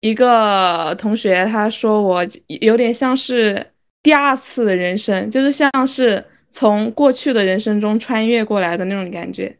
[0.00, 2.22] 一个同学他说我
[2.60, 3.66] 有点像是
[4.02, 9.56] 第二次的人生，就是像是从过去的人生中穿越过来的那种感觉。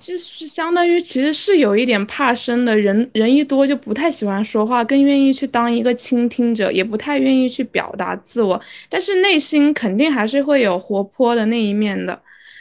[0.00, 12.20] 就是相当于其实是有一点怕生的，人人一多就不太喜欢说话，更愿意去当一个倾听者，也不太愿意去表达自我，但是内心肯定还是会有活泼的那一面的。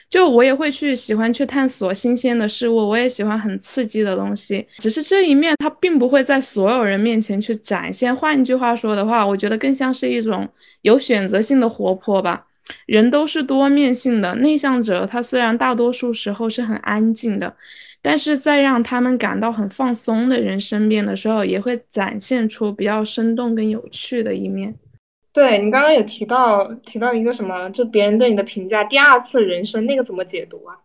[0.10, 8.14] 就我也会去喜欢去探索新鲜的事物，我也喜欢很刺激的东西，只是这一面它并不会在所有人面前去展现。
[8.16, 10.50] 换一句话说的话，我觉得更像是一种
[10.82, 12.48] 有选择性的活泼吧。
[12.86, 17.56] 人都是多面性的，内向者他虽然大多数时候是很安静的，
[18.02, 24.76] 但是在让他们感到很放松的人身边的时候，也会展现出比较生动跟有趣的一面。
[25.32, 30.76] 对你刚刚有提到提到一个什么，就别人对你的评价，第二次人生那个怎么解读啊？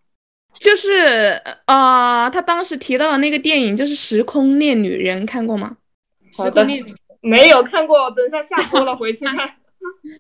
[0.61, 5.77] 就是呃，他当时提到的那个电影就是《时空恋女人》，看过吗？
[6.31, 9.51] 时空恋女没有看过，等一下下播了回去看。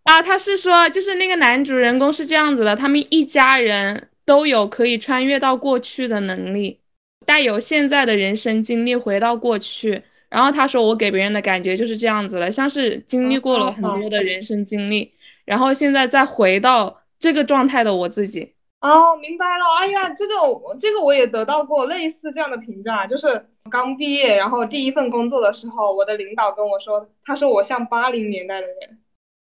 [0.05, 6.81] 啊，他是说，就是那个男主人公是这样子的，他们一家人都有可以穿越到过去的能力，
[7.27, 10.03] 带有现在的人生经历回到过去。
[10.31, 15.13] 然后他说，我给别人的感觉就是这样子的，像是经历过了很多的人生经历，
[15.45, 18.55] 然后现在再回到这个状态的我自己。
[18.81, 19.65] 哦，明白了。
[19.81, 28.99] 哎呀，这个我这个我也得到过类似这样的评价，就是刚毕业，然后第一份工作的时候，我的领导跟我说，他说我像八零年代的人，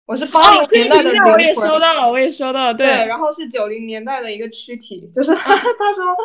[0.06, 3.06] 我是八零，年代的我也收到了，我也收到了，对，对。
[3.06, 6.16] 然后是九零年代的一个躯体，就是 他说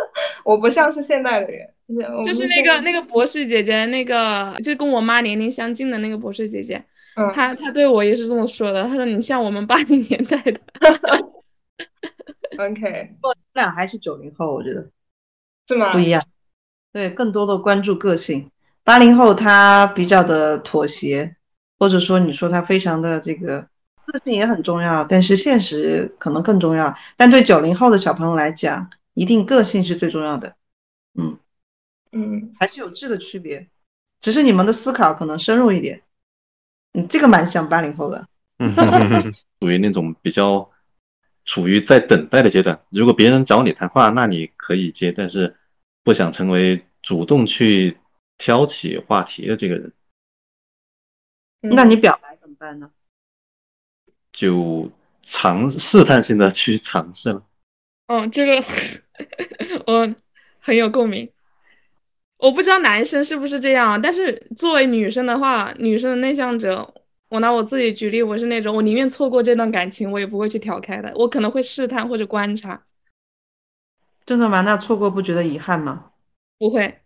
[0.45, 1.69] 我不像是现代的人，
[2.25, 6.83] 就是那个那个博士姐姐，那个就跟我妈年龄相近的那个博士姐姐，
[7.17, 10.61] 嗯她她对我也是这么说的，她说你像我们八零年代的
[12.59, 13.11] ，OK
[13.55, 14.91] 他俩还是九零后，我觉得
[15.69, 15.99] 是吗不？
[16.01, 16.21] 一样。
[16.93, 18.51] 对，更多的关注个性。
[18.83, 21.37] 八零后他比较的妥协，
[21.79, 23.69] 或者说你说他非常的这个
[24.07, 26.97] 个性也很重要，但是现实可能更重要。
[27.17, 30.55] 但对九零后的小朋友来讲，一定个性是最重要的。
[31.19, 31.39] 嗯，
[32.13, 33.69] 嗯，还是有质的区别，
[34.21, 36.03] 只是你们的思考可能深入一点。
[36.93, 38.27] 嗯，这个蛮像八零后的。
[38.59, 38.75] 嗯，
[39.61, 40.71] 属于那种比较
[41.45, 42.81] 处于在等待的阶段。
[42.89, 45.57] 如果别人找你谈话，那你可以接，但是
[46.03, 47.99] 不想成为主动去
[48.39, 49.93] 挑起话题的这个人，
[51.61, 52.91] 那你表白怎么办呢？
[54.33, 54.91] 就
[55.23, 57.43] 尝试探性的去尝试了。
[58.09, 58.63] 嗯，这个
[59.87, 60.15] 我
[60.61, 61.29] 很有共鸣。
[62.39, 66.95] 我不知道男生是不是这样，但是作为女生的话，女生的内向者，
[67.31, 72.85] 我拿我自己举例，我是那种我宁愿错过这段感情，我也不会去挑开的，我可能会试探或者观察，
[74.27, 74.61] 真的吗？
[74.61, 76.11] 那错过不觉得遗憾吗？
[76.59, 77.01] 不会。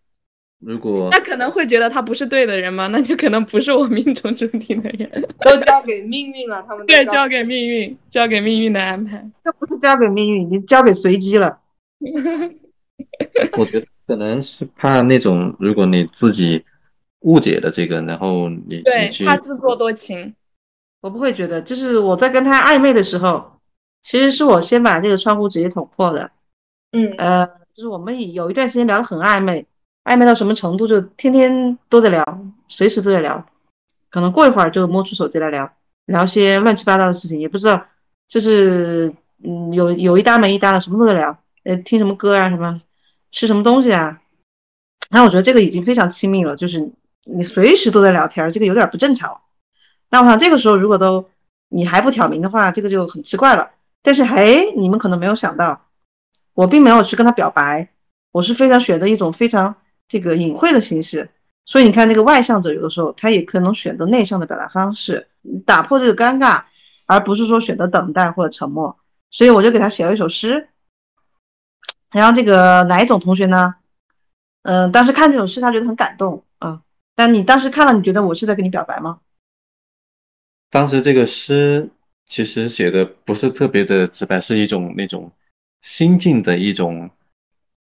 [0.61, 2.87] 如果那可能会觉得他不是对的人吗？
[2.89, 5.11] 那就可能不是我命中注定的人。
[5.41, 9.27] 都交给命运了，他们都对，交交给命运，交给命运的安排。
[9.43, 11.59] 这不是交给命运，已经交给随机了。
[13.57, 16.63] 我觉得可能是怕那种，如果你自己
[17.21, 20.35] 误解了这个，然后你对你去他自作多情，
[21.01, 23.53] 我不会觉得，就是我在跟他暧昧的时候，
[24.03, 26.31] 其实是我先把这个窗户直接捅破的。
[26.93, 29.67] 嗯呃，就是我们有一段时间聊得很暧昧，
[30.05, 32.25] 暧昧到什么程度，就天天都在聊，
[32.69, 33.47] 随时都在聊，
[34.09, 35.73] 可能过一会儿就摸出手机来聊，
[36.07, 37.87] 聊些乱七八糟的事情，也不知道，
[38.29, 42.81] 就是嗯，有有一搭没一搭的，什么都在聊，呃，听什么歌啊，什么
[43.31, 44.21] 吃什么东西啊，
[45.11, 46.93] 那我觉得这个已经非常亲密了，就是
[47.25, 49.41] 你随时都在聊天，这个有点不正常。
[50.11, 51.29] 那我想这个时候如果都
[51.69, 53.71] 你还不挑明的话，这个就很奇怪了。
[54.03, 55.87] 但是嘿，你们可能没有想到，
[56.55, 57.91] 我并没有去跟他表白，
[58.33, 59.77] 我是非常选择一种非常
[60.11, 61.31] 这个隐晦的形式。
[61.65, 65.29] 所以你看，那个外向者有的时候他也可能选择内向的表达方式，
[65.65, 66.65] 打破这个尴尬，
[67.07, 68.99] 而不是说选择等待或者沉默。
[69.31, 70.69] 所以我就给他写了一首诗。
[72.11, 73.77] 然后这个哪一种同学呢？
[74.63, 76.83] 嗯、当时看这首诗，他觉得很感动啊。
[77.15, 79.21] 但你当时看了，你觉得我是在跟你表白吗？
[80.71, 81.91] 当时这个诗
[82.27, 85.31] 其实写的不是特别的直白，是一种那种
[85.83, 87.11] 心境的一种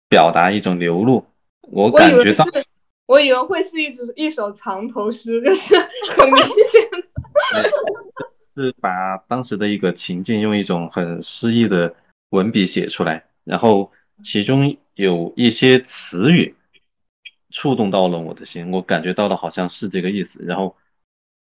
[0.09, 1.25] 表达，一种流露。
[1.71, 2.45] 我感觉到，
[3.07, 5.75] 我以为会是一首一首藏头诗，就是
[6.17, 7.71] 很明显的。
[8.55, 11.95] 是把当时的一个情境用一种很诗意的
[12.31, 13.93] 文笔写出来，然后
[14.25, 16.55] 其中有一些词语
[17.51, 20.75] 触动到了我的心，我感觉到了好像是这个意思，然后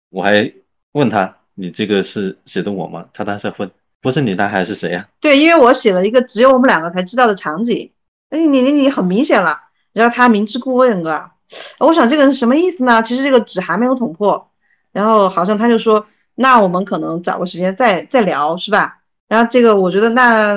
[0.09, 0.51] 我还
[0.93, 3.69] 问他：“你这个是写的我吗？”他当时问
[4.01, 7.91] ：“不是你，那还是谁呀、对，因为我写了一个只有我们两个才知道的场景，
[8.29, 11.33] 哎你你你很明显了，然后他明知故问啊，
[11.79, 13.01] 我想这个是什么意思呢？
[13.03, 14.49] 其实这个纸还没有捅破，
[14.91, 18.99] 然后好像他就说，那我们可能找个时间再再聊，是吧？
[19.27, 20.55] 然后这个我觉得那，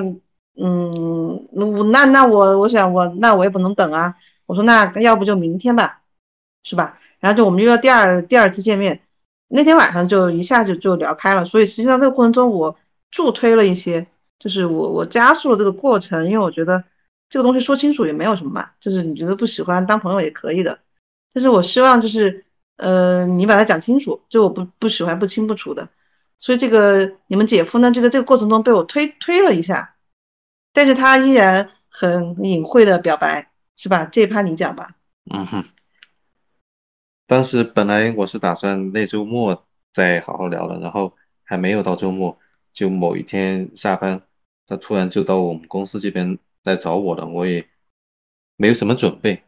[0.58, 4.16] 嗯，我那那我我想我那我也不能等啊，
[4.46, 6.00] 我说那要不就明天吧，
[6.64, 6.98] 是吧？
[7.20, 9.00] 然后就我们约了第二第二次见面，
[9.48, 12.76] 那天晚上就一下就就聊开了，所以实际上这个过程中我
[13.10, 14.06] 助推了一些，
[14.38, 16.84] 就是我我加速了这个过程，因为我觉得
[17.28, 20.80] 这个东西说清楚也没有什么嘛，就是你觉得不喜欢当朋友也可以的，
[21.32, 22.44] 但是我希望就是
[22.76, 25.88] 呃你把它讲清楚，就我不不喜欢不清不楚的，
[26.38, 29.96] 所以这个你们姐夫呢就在这个过程中被我推推了一下，
[30.72, 34.04] 但是他依然很隐晦的表白，是吧？
[34.04, 34.94] 这一趴你讲吧。
[35.28, 35.64] 嗯哼，
[37.26, 42.38] 当时本来我是打算那周末再好好聊的，然后还没有到周末，
[42.72, 44.22] 就某一天下班，
[44.66, 47.66] 他突然就到我们公司这边来找我的，我也
[48.56, 49.42] 没有什么准备，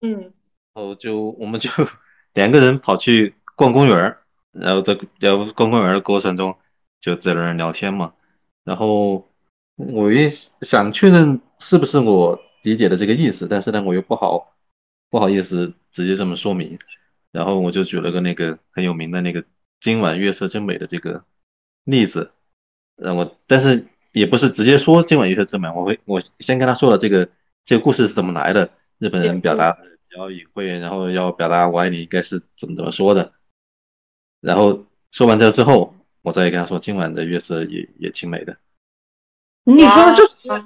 [0.00, 0.32] 嗯。
[0.74, 1.68] 然后就我们就
[2.32, 6.56] 两个人跑去逛公园儿，然后在然后逛公园的过程中
[7.00, 8.14] 就在那儿聊天嘛，
[8.64, 9.30] 然后
[9.76, 14.56] 我也想确认是不是我理解的这个意思，但是呢我又不好
[15.10, 16.78] 不好意思直接这么说明，
[17.32, 19.44] 然后我就举了个那个很有名的那个
[19.78, 21.22] 今晚月色真美的这个
[21.84, 22.32] 例子，
[22.96, 27.28] 然后但是也不是直接说今晚月色真美，我会我先跟他说了这个
[27.64, 33.32] 这个故事是怎么来的，日本人表达比较隐晦，然后要表达我爱你应该是怎么怎么说的，
[34.40, 38.56] 然后说完这之后，我再跟他说今晚的月色也也挺美的，
[39.64, 40.58] 你说的就是哇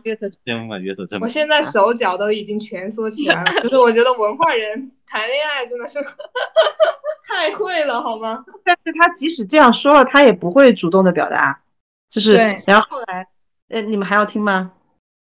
[0.44, 1.28] 今晚月色真美我。
[1.28, 5.98] 现在手脚都已经蜷缩起来了，就是我觉得文化人谈恋爱真的是
[7.28, 8.44] 太会了，好吗？
[8.64, 11.60] 但是他即使这样说了，他也不会主动的表达，
[12.08, 12.36] 就是，
[12.66, 13.26] 然后后来，
[13.68, 14.72] 呃，你们还要听吗？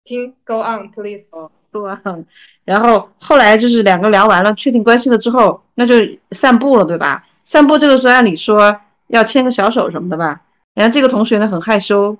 [0.03, 1.25] 听，Go on please。
[1.71, 2.25] Go on，
[2.65, 5.95] 然后后来就是两个聊完了，确定关系了之后，那就
[6.31, 7.25] 散步了，对吧？
[7.45, 10.41] 散步这个时候按理说要牵个小手什么的吧，
[10.73, 12.17] 然后这个同学呢很害羞，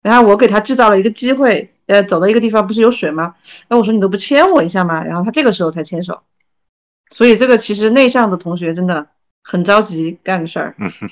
[0.00, 3.34] 然后我给他制造了一个机会，呃，走到一个地方不是有水吗？
[3.68, 5.04] 那我说你都不牵我一下吗？
[5.04, 6.22] 然后他这个时候才牵手，
[7.10, 9.06] 所以这个其实内向的同学真的
[9.42, 10.74] 很着急干个事儿。
[10.78, 11.10] 嗯哼，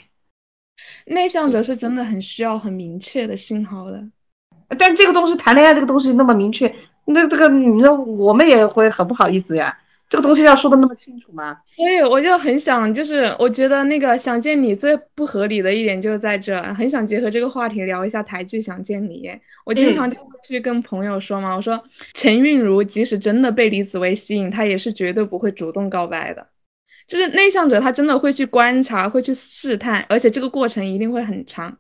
[1.07, 4.03] 内向者是真的很需要很明确的信号的。
[4.79, 6.73] 但这个东西谈恋爱这个东西那么明确，
[7.05, 9.77] 那这个你说我们也会很不好意思呀。
[10.09, 11.59] 这个东西要说的那么清楚吗？
[11.65, 19.29] 所以我就很想，就是我觉得那个想见你最不合理的一点就是在这，很想结合这个话题聊一下台剧《想见你》。
[19.65, 21.83] 我经常就会去跟朋友说嘛，我说
[22.15, 26.47] 陈韵如即使真的被李子维吸引，她也是绝对不会主动告白的。
[27.09, 31.77] 就是内向者，他真的会去观察，会去试探，而且这个过程一定会很长。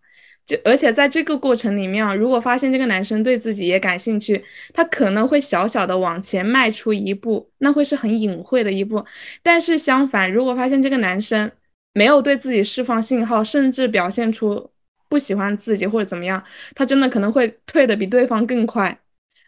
[0.46, 9.04] 就而且在这个过程里面啊，如果发现这个男生对自己也感兴趣，他可能会小小的往前迈出一步，那会是很隐晦的一步。
[9.42, 11.50] 但是相反，如果发现这个男生
[11.94, 14.70] 没有对自己释放信号，甚至表现出
[15.08, 16.40] 不喜欢自己或者怎么样，
[16.76, 19.00] 他真的可能会退的比对方更快，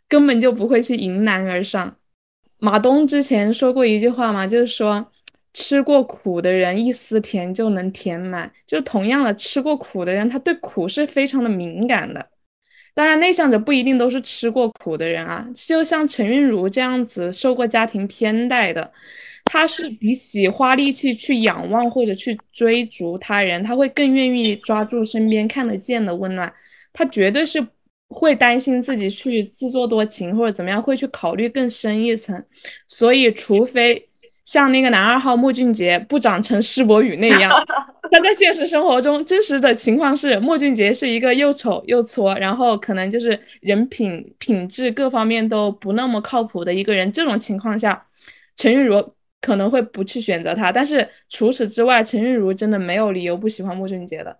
[0.08, 1.96] 根本就不会去迎难而上。
[2.58, 5.12] 马东之前说过一句话嘛，就是说。
[5.58, 8.48] 吃过苦的人，一丝甜就能填满。
[8.64, 12.24] 就同样的，吃过苦的人，他对苦是非常的敏感的。
[12.94, 15.44] 当然，内向者不一定都是吃过苦的人啊。
[15.52, 18.92] 就像陈韵如这样子，受过家庭偏待的，
[19.46, 26.52] 他是比起花力气去仰望或者去追逐他人，他会更愿意抓住身边看得见的温暖。
[26.92, 27.64] 他绝对是
[28.08, 32.44] 会担心自己去自作多情或者怎么样，会去考虑更深一层。
[32.86, 34.07] 所以，除非。
[34.48, 37.52] 像那个男二号莫俊杰不长成施柏宇那样，
[38.10, 47.12] 他在现实生活中真实的情况是，莫俊杰是一个又丑又挫，然后可能就是人品品质各方面都不那么靠谱的一个人。
[47.12, 48.06] 这种情况下，
[48.56, 50.72] 陈韵如可能会不去选择他。
[50.72, 54.34] 但是除此之外，陈韵如真的没有理由不喜欢莫俊杰的。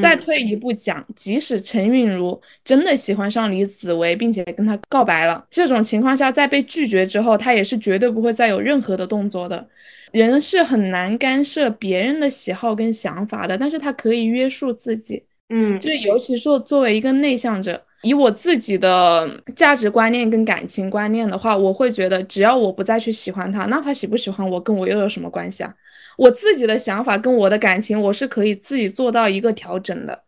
[0.00, 9.66] 再退一步讲，即使陈韵如真的喜欢上李子维，并且跟他告白了，这种情况下，在被拒绝之后，他也是绝对不会再有任何的动作的。
[10.12, 15.22] 人是很难干涉别人的喜好跟想法的，但是他可以约束自己。
[15.48, 25.74] 嗯，就尤其说作为一个内向者，以我自己的价值观念跟感情观念的话，我会觉得，只要我不再去喜欢他，那他喜不喜欢我，跟我又有什么关系啊？
[26.16, 30.24] 我自己的想法跟我的感情，我是可以自己做到一个调整的。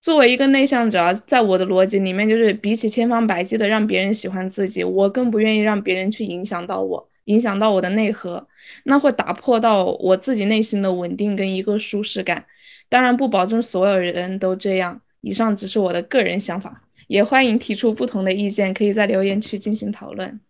[0.00, 8.46] 作为一个内向者，在我的逻辑里面，就是比起千方百计的让别人喜欢自己，我更不愿意让别人去影响到我，影响到我的内核，
[8.84, 12.46] 那会打破到我自己内心的稳定跟一个舒适感。
[12.88, 15.00] 当然，不保证所有人都这样。
[15.20, 20.40] 以上只是我的个人想法，也欢迎提出不同的意见，可以在留言区进行讨论。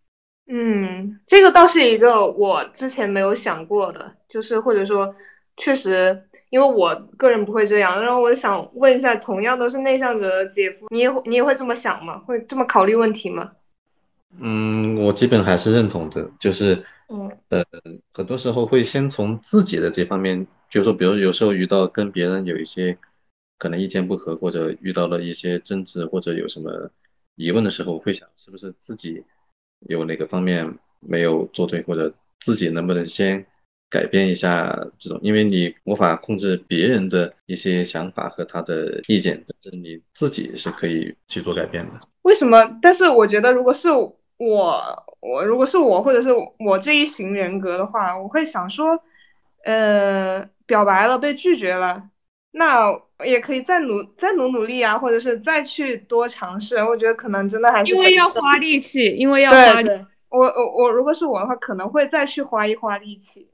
[0.50, 5.14] 嗯，这个倒是一个我之前没有想过的，就是或者说，
[5.58, 8.02] 确实，因为我个人不会这样。
[8.02, 12.20] 然后我想问一下，同样都是内向者的姐夫，你也会你也会这么想吗？
[12.20, 13.52] 会这么考虑问题吗？
[14.38, 17.62] 嗯，我基本还是认同的，就是嗯呃，
[18.14, 22.96] 很多时候会先从自己的这方面，就是说，比如有时候遇到跟别人有一些
[23.58, 26.90] 可能意见不合，或者遇到了一些争执，或者有什么
[27.36, 29.24] 疑问的时候，会想是不是自己。
[29.80, 33.46] 有哪个方面没有做对，或者自己能不能先
[33.90, 35.18] 改变一下这种？
[35.22, 41.92] 因为你无法控制别人的一些想法和他的意见，但是你自己是可以去做改变的。
[42.22, 42.78] 为什么？
[42.82, 49.02] 但是我觉得，如果是我，我如果是我，或者是我这一型人格的话，我会想说，
[49.64, 52.10] 呃，表白了被拒绝了，
[52.52, 53.00] 那。
[53.26, 56.76] 也可以再努再努努力啊，或者是再去多尝试。
[56.76, 59.90] 我觉得可能真的还是因为要花力气，因为要花力。
[60.28, 63.48] 我我我，如果是我的话，可能会再去花一花力气。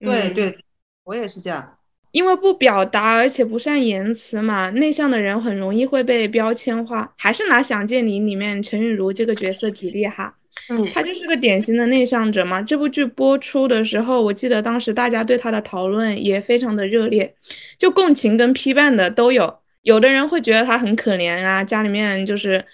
[0.00, 0.58] 对对，
[1.04, 1.78] 我也是这样。
[2.10, 7.14] 因为不表达，而且不善言辞嘛，内向的人很容易会被标签化。
[7.16, 10.34] 还是拿《想见你》里面陈韵如这个角色举例哈。
[10.70, 12.62] 嗯，他就是个典型的内向者嘛。
[12.62, 17.34] 这部剧播出的时候，我记得当时大家对他的讨论也非常的热烈，
[17.78, 19.58] 就共情跟批判的都有。
[19.82, 22.64] 有的人会觉得他很可怜啊，家里面就是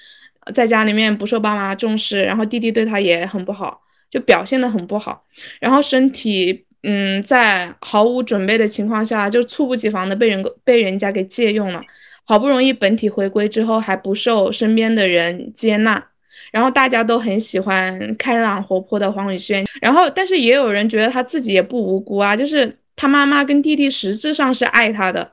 [0.54, 5.24] 在家里面不受爸妈重视，然后弟弟对他也很不好，就表现的很不好。
[5.58, 11.82] 然后身体，嗯，在毫无准备的情况下，就猝不及防的被人被人家给借用了。
[12.24, 16.09] 好不容易本体回归之后，还不受身边的人接纳。
[16.52, 25.32] 然后大家都很喜欢开朗活泼的黄宇轩，然后但是也有人觉得他自己也不无辜啊，就是他妈妈跟弟弟实质上是爱他的，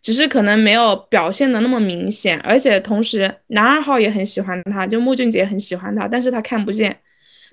[0.00, 6.96] 只是可能没有表现的那么明显，而且同时男二号也很喜欢他，就穆俊杰很喜欢他，但是他看不见，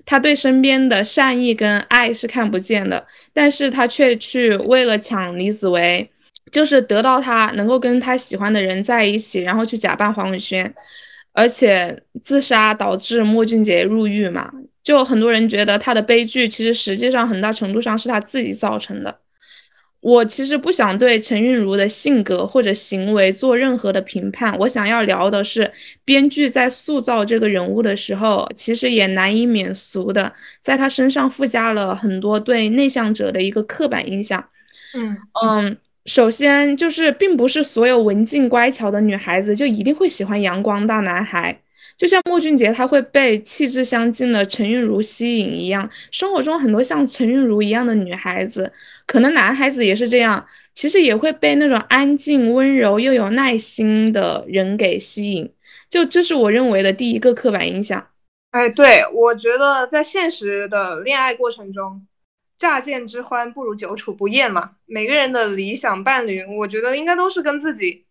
[0.06, 6.10] 他对身边的善意跟爱是看不见的，但是他却去为了抢李子维，
[6.50, 10.72] 就是得到他能够跟他喜欢的人在一起，然后去假扮黄宇轩。
[11.32, 14.52] 而且自杀导致莫俊杰入狱嘛，
[14.82, 19.18] 就很多人觉得他的悲剧其实实际上很大程度上是他自己造成的。
[20.00, 25.70] 我其实不想对陈韵如的性格或者行为做任何的评判，我想要聊的是
[26.06, 34.42] 编剧在塑造这个人物的时候，其实也难以免俗的在他身上附加了很多对内向者的一个刻板印象。
[34.94, 35.76] 嗯嗯。
[36.10, 41.56] 首先就是，并不是所有文静乖巧的女孩子就一定会喜欢阳光大男孩。
[41.96, 48.72] 就像莫俊杰他会被气质相近的陈韵如吸引一样，生活中很多像陈韵如一样的女孩子，
[49.06, 50.44] 可能男孩子也是这样，
[50.74, 55.48] 其实也会被那种安静、温柔又有耐心的人给吸引。
[55.88, 58.04] 就这是我认为的第一个刻板印象。
[58.50, 62.04] 哎，对，我觉得在现实的恋爱过程中，
[62.60, 64.70] 乍见之欢不如久处不厌嘛。
[64.86, 68.04] 每个人的理想伴侣，我觉得应该都是跟自己。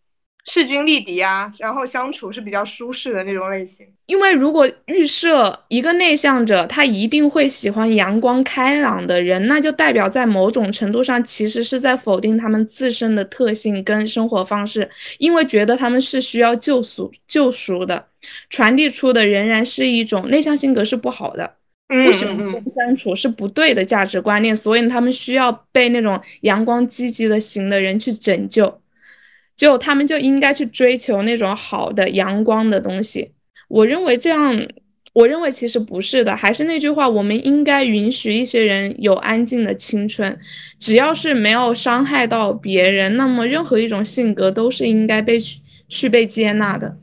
[0.46, 3.86] 势均力敌啊，然后相处是比较舒适的那种类型。
[4.06, 14.88] 因为如果预设一个内向者，他一定会喜欢阳光开朗的人，那就代表在某种程度上其实是在否定他们自身的特性跟生活方式，
[15.18, 18.06] 因为觉得他们是需要救赎救赎的，
[18.48, 21.56] 传递出的仍然是一种内向性格是不好的，
[21.90, 22.36] 不喜欢
[22.68, 28.80] 相处是不对的价值观念，所以他们需要被那种阳光积极的型的人去拯救。
[29.56, 33.32] 就他们就应该去追求那种好的阳光的东西。
[33.68, 34.66] 我认为这样，
[35.12, 36.34] 我认为其实不是的。
[36.34, 40.38] 还是那句话，我们应该允许一些人有安静的青春，
[40.78, 45.38] 只要是没有伤害到别人，那么任何一种性格都是应该被
[45.88, 46.96] 去被接纳的。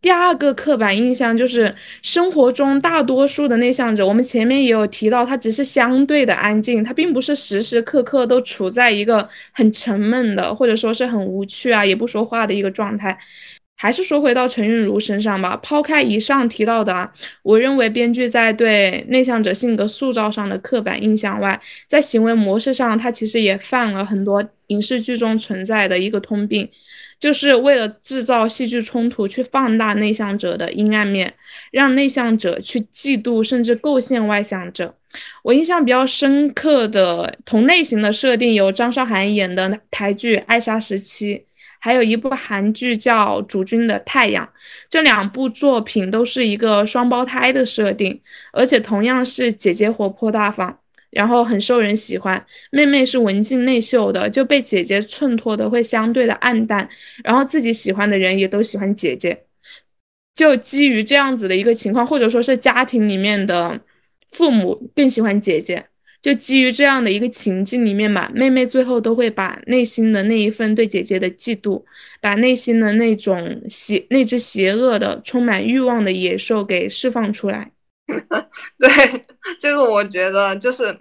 [0.00, 13.18] 第二个刻板印象就是生活中大多数的内向者，我们前面也有提到，他只是相对的安静，他并不是时时刻刻都处在一个很沉闷的，或者说是很无趣啊，也不说话的一个状态。
[13.76, 17.10] 还是说回到陈韵如身上吧，抛开以上提到的，
[17.42, 26.68] 我认为编剧在对内向者性格塑造上的刻板印象外，在行为模式上，他其实也犯了很多影视剧中存在的一个通病。
[27.20, 31.34] 就是为了制造戏剧冲突，去放大内向者的阴暗面，
[31.70, 34.94] 让内向者去嫉妒甚至构陷外向者。
[35.42, 41.36] 我印象比较深刻的同类型的设定有张韶涵演的台剧《爱莎时期》，
[41.78, 44.46] 还有一部韩剧叫《主君的太阳》。
[44.88, 48.18] 这两部作品都是一个双胞胎的设定，
[48.52, 50.78] 而且同样是姐姐活泼大方。
[51.10, 56.88] 然后很受人喜欢，妹妹是文静内秀的，就被姐姐衬托的会相对的暗淡，
[57.24, 59.44] 然后自己喜欢的人也都喜欢姐姐，
[60.34, 63.80] 就基于这样子的一个情况，或者说是家庭里面的
[64.30, 65.84] 父母更喜欢姐姐，
[66.22, 71.82] 就基于这样的一个情境里面吧，妹妹最后都会把内心的那一份对姐姐的嫉妒，
[72.20, 77.72] 把内心的那种邪那只邪恶的充满欲望的野兽给释放出来。
[78.78, 79.26] 对，
[79.58, 80.98] 这个我觉得就是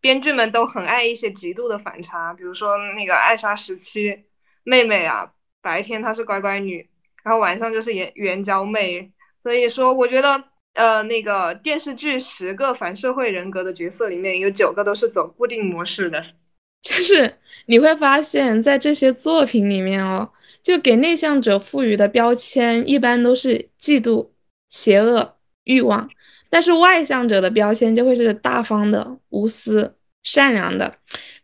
[0.00, 4.24] 编剧们都很爱一些极度的反差，比如说那个艾莎时期
[4.64, 5.32] 妹妹啊，
[5.62, 6.88] 白天她是乖乖女，
[7.22, 10.44] 然后晚上就是援援交妹，所以说我觉得
[10.74, 16.24] 呃那个电视剧十个反社会人格的角色里面有九个都是走固定模式的，
[16.82, 20.30] 就是你会发现在这些作品里面哦，
[20.62, 24.30] 就给内向者赋予的标签一般都是嫉妒、
[24.68, 26.08] 邪恶、欲望。
[26.50, 30.94] 但是外向者的标签就会是大方的、无私、善良的，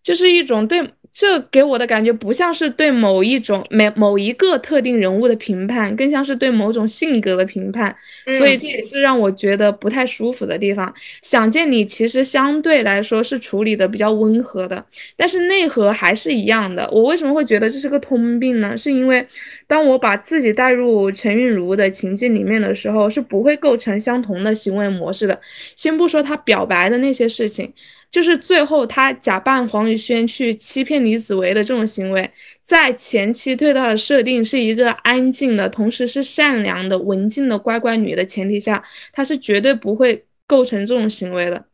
[0.02, 0.88] 就是一种对。
[1.16, 7.94] 这给我的感觉不像是对某一种、每某一个特定人物的评判，更像是对某种性格的评判。
[8.36, 10.92] 所以这也是让我觉得不太舒服的地方。
[11.22, 14.84] 想见你其实相对来说是处理的比较温和的，
[15.14, 16.90] 但是内核还是一样的。
[16.90, 18.76] 我为什么会觉得这是个通病呢？
[18.76, 19.24] 是因为
[19.66, 25.40] 当我把自己带入陈韵如的情境里面的时候，是不会构成相同的行为模式的。
[25.76, 27.72] 先不说他表白的那些事情。
[28.10, 32.30] 就是最后他假扮黄宇轩去欺骗李子维的这种行为，
[32.62, 38.80] 在前期对他的设定是一个安静的，同时是善良的、文静的乖乖女的前提下，
[39.12, 41.64] 他是绝对不会构成这种行为的。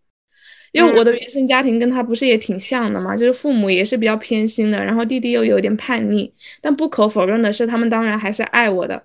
[0.72, 9.02] 因为我的原生家庭跟他不是也挺像的嘛，就是父母也是比较偏心的，然后弟弟又有点叛逆，但不可否认的是，他们当然还是爱我的，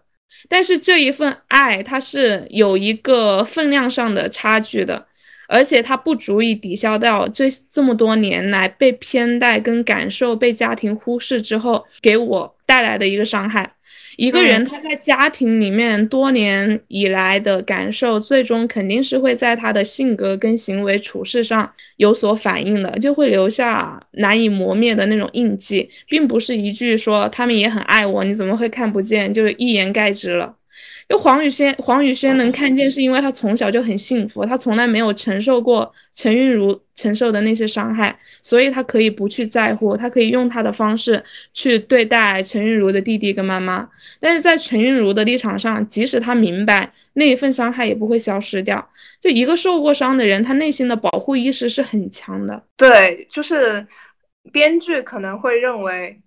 [0.48, 5.06] 但是这一份爱它是有一个分量上的差距的。
[5.48, 13.75] 而且它不足以抵消掉这这么多年来被偏待跟感受被家庭忽视之后给我带来的一个伤害。
[14.18, 30.56] 一个人他在家庭里面多年以来的感受，最终肯定是会在他的性格跟行为处事上有所反映的，就会留下难以磨灭的那种印记，并不是一句说他们也很爱我，你怎么会看不见，就是一言盖之了。
[31.08, 43.88] 就黄宇轩，黄宇轩能看见，是因为他从小就很幸福，他从来没有承受过陈韵如承受的那些伤害，所以他可以不去在乎，他可以用他的方式去对待陈韵如的弟弟跟妈妈。
[44.20, 48.90] 但是在陈韵如的立场上，即使他明白那一份伤害也不会消失掉。
[49.22, 52.64] 就一个受过伤的人，他内心的保护意识是很强的。
[52.76, 53.86] 对，就是
[54.52, 56.20] 编剧可能会认为。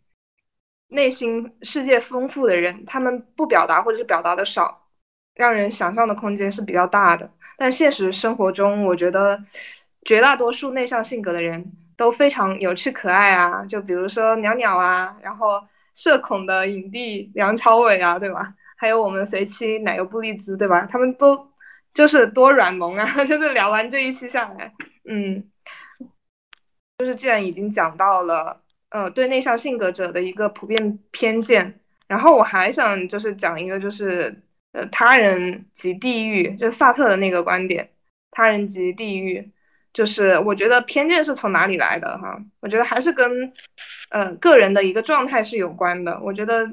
[0.89, 4.87] 内心世界丰富的人，他们不表达或者是表达的少，
[5.35, 7.31] 让人想象的空间是比较大的。
[7.57, 9.45] 但现实生活中，我觉得
[10.05, 18.55] 绝大多数内向性格的人都非常有趣可爱啊，就比如说鸟鸟啊，然后社恐的影帝梁朝伟啊，对吧？
[18.77, 20.87] 还有我们随妻奶油布丽兹，对吧？
[20.91, 21.51] 他们都
[21.93, 23.05] 就是多软萌啊！
[23.27, 24.73] 就是聊完这一期下来，
[25.05, 25.51] 嗯，
[26.99, 37.91] 就是既然已经讲到了，呃，对内向性格者的一个普遍偏见，然后我还想就是讲一个，就是呃，他人即地狱，就萨特的那个观点，
[38.31, 39.51] 他人即地狱，
[39.93, 42.43] 就是我觉得偏见是从哪里来的哈？
[42.61, 43.53] 我觉得还是跟
[44.11, 46.21] 呃个人的一个状态是有关的。
[46.23, 46.71] 我觉得。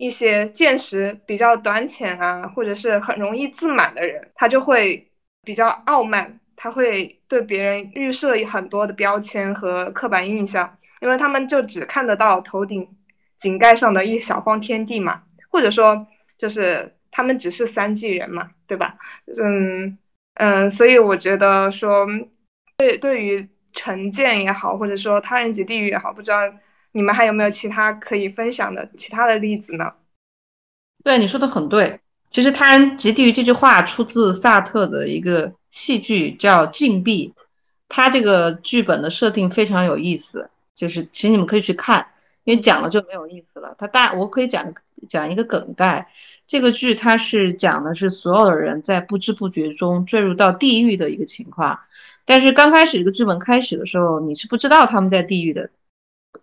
[0.00, 5.08] 一些见识比较短浅啊，或者是很容易自满的人，他就会
[5.42, 12.96] 比较傲慢，他会对别人预设很多的标签和刻板印象，因为他们就只看得到头顶
[13.38, 16.06] 井盖上的一小方天地嘛，或者说
[16.38, 18.96] 就是他们只是三纪人嘛，对吧？
[19.26, 19.98] 嗯
[20.34, 22.06] 嗯，所以我觉得说，
[22.76, 26.38] 对对于成见也好，或者说他人即地狱也好，不知道。
[26.90, 29.92] 你们还有没有其他可以分享的其他的例子呢？
[31.04, 32.00] 对，你说的很对。
[32.30, 37.28] 其实“他人即地狱”这句话出自萨特的一个戏剧，叫《禁闭》。
[37.88, 42.06] 他这个剧本的设定非常有意思，就是其实你们可以去看，
[42.44, 43.74] 因为讲了就没有意思了。
[43.76, 44.72] 他大，我可以讲
[45.08, 46.08] 讲一个梗概。
[46.46, 51.80] 这个剧它是讲的是所有的人在不知不觉中坠入到地狱的一个情况，
[52.24, 55.70] 但是刚开始这个剧本开始的时候，你是不知道他们在地狱的。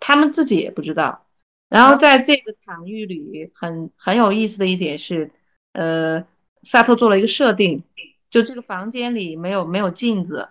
[0.02, 1.26] 他们自己也不知道。
[1.70, 5.32] 然后在这个场域里，很很有意思的一点是，
[5.72, 6.26] 呃，
[6.62, 7.84] 萨特做了一个设定，
[8.30, 10.50] 就这个房间里没有没有镜子，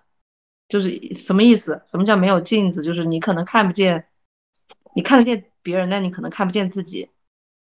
[0.75, 1.83] 就是什么意思？
[1.87, 2.83] 什么叫没有镜子？
[2.83, 4.07] 就是你可能看不见，
[4.97, 7.11] 你看得见别人，但你可能看不见自己。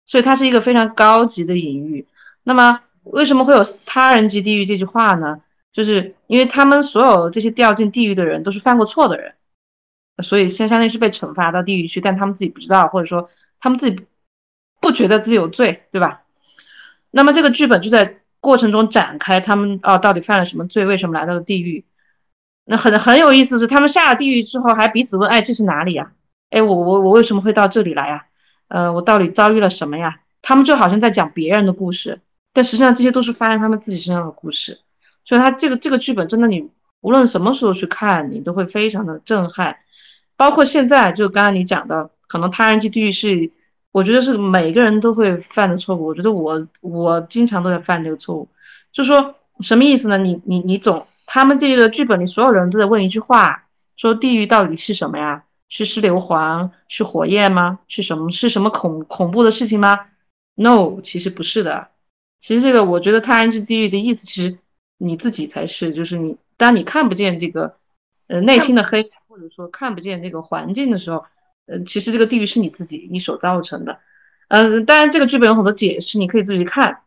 [0.08, 2.08] 所以它是一个非常高级的隐喻。
[2.42, 5.44] 那么为什么会有“他人即地狱”这句话呢？
[5.72, 9.36] 就是因为他们所有这些掉进地狱的人都是犯过错的人。
[10.24, 13.30] 所以，相相当于是被惩罚到地狱去，但他们自己不知道，或者说
[13.60, 14.04] 他们自己
[14.82, 16.24] 不觉得自己有罪，对吧？
[17.12, 21.86] 那么这个剧本就在过程中展开，他们哦到底犯了什么罪，为什么来到了地狱？
[22.66, 26.12] 那很很有意思是，他们下了地狱之后还彼此问，哎，这是哪里呀？
[26.50, 28.26] 哎，我我我为什么会到这里来呀？
[28.68, 30.22] 呃，我到底遭遇了什么呀？
[30.42, 32.22] 他们就好像在讲别人的故事，
[32.54, 34.80] 但实际上这些都是发生他们自己身上的故事。
[35.24, 36.70] 所以，他这个这个剧本真的，你
[37.02, 39.78] 无论什么时候去看，你都会非常的震撼。
[40.38, 43.52] 包括现在，就刚刚你讲的，可能他人去地狱是，
[43.92, 46.06] 我觉得是每个人都会犯的错误。
[46.08, 48.50] 我觉得我我经常都在犯这个错误，
[48.92, 50.18] 就说什么意思呢？
[50.18, 53.66] 你你你总他们这个剧本里所有人都在问一句话，
[53.96, 55.44] 说地狱到底是什么呀？
[55.68, 56.70] 是尸硫磺？
[56.88, 57.80] 是火焰吗？
[57.88, 58.32] 是什么？
[58.32, 60.08] 是什么恐恐怖的事情吗
[60.56, 61.90] ？No，其实不是的。
[62.40, 64.58] 其实这个我觉得他人是地狱的意思，其实
[64.98, 67.76] 你自己才是，就是你当你看不见这个
[68.28, 69.12] 呃内心的黑。
[69.28, 71.26] 或者说看不见这个环境的时候，
[71.66, 74.00] 呃，其实这个地狱是你自己你所造成的，
[74.48, 77.00] 呃，当然这个剧本有很多解释，你可以自己去看。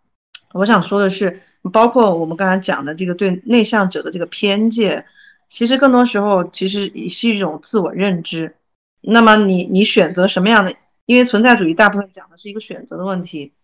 [0.53, 1.41] 我想说的是，
[1.73, 5.07] 包括我们刚才讲的这个对内向者的这个偏见，
[5.49, 8.57] 其实更多时候其实也是一种自我认知。
[9.01, 10.75] 那么你你选择什么样的？
[11.07, 13.55] 因为存在主义大部分讲的是一个选择的问题，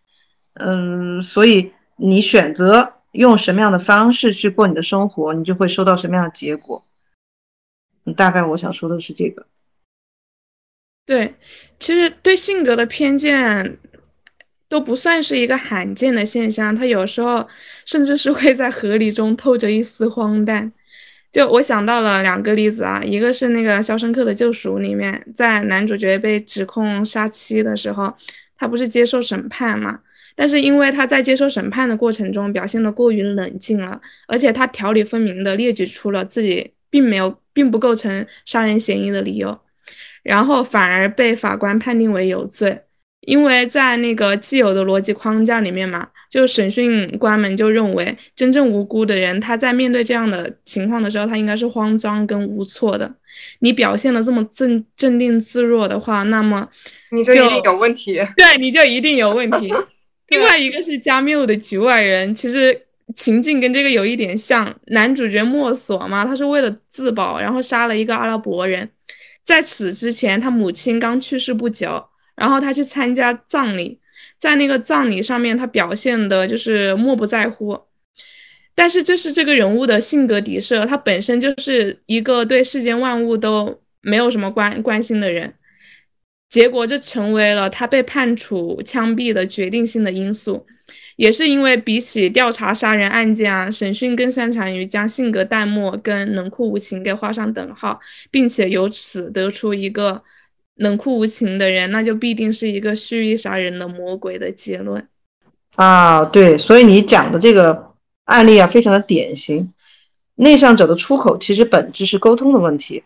[0.54, 6.82] 嗯，所以你选择用什么样的方式去过你的生活，你就会收到什么样的结果。
[8.16, 9.46] 大概我想说的是这个。
[11.04, 11.34] 对，
[11.78, 13.78] 其实对性格的偏见
[14.68, 17.46] 都不算是一个罕见的现象，它有时候
[17.84, 20.72] 甚至是会在合理中透着一丝荒诞。
[21.32, 28.14] 就我想到了两个例子啊，一个是那个《肖申克的救赎》里面，在男主角被指控杀妻的时候，
[28.56, 30.00] 他不是接受审判嘛？
[30.36, 36.72] 但是因为他在接受审判的过程中表现的过于冷静了，而且他条理分明的列举出了自己。
[36.94, 39.58] 并没有，并不构成杀人嫌疑的理由，
[40.22, 42.82] 然后反而被法官判定为有罪，
[43.26, 53.12] 因为在那个既有的逻辑框架里面嘛，就审讯官们就认为真正无辜的人，他在面对这样的情况的时候，他应该是慌张跟无措的。
[53.60, 56.68] 你表现的这么镇镇定自若的话，那么
[57.10, 58.20] 你就一定有问题。
[58.36, 59.72] 对，你就一定有问题。
[60.28, 62.80] 另外一个是加缪的局外人，其实。
[63.14, 68.88] 情境跟这个有一点像，男主角莫索嘛，他是为了自保，然后杀了一个阿拉伯人。
[69.44, 72.02] 在此之前，他母亲刚去世不久，
[72.36, 74.00] 然后他去参加葬礼，
[74.38, 77.78] 在那个葬礼上面，他表现的就是漠不在乎。
[78.74, 85.54] 但是这是这个人物的性格底色，他本身就是一个对世间万物都没有什么关关心的人，
[86.50, 90.66] 结果这成为了他被判处枪毙的决定性的因素。
[91.16, 98.00] 也是因为比起调查杀人案件啊，审讯更擅长于将性格淡漠跟冷酷无情给画上等号，
[98.32, 100.20] 并且由此得出一个
[100.76, 105.08] 冷酷无情的人，那就必定是一个蓄意杀人的魔鬼的结论。
[105.76, 107.94] 啊，对，所以你讲的这个
[108.24, 109.72] 案例啊，非常的典型。
[110.36, 113.04] 内向者的出口其实本质是沟通的问题。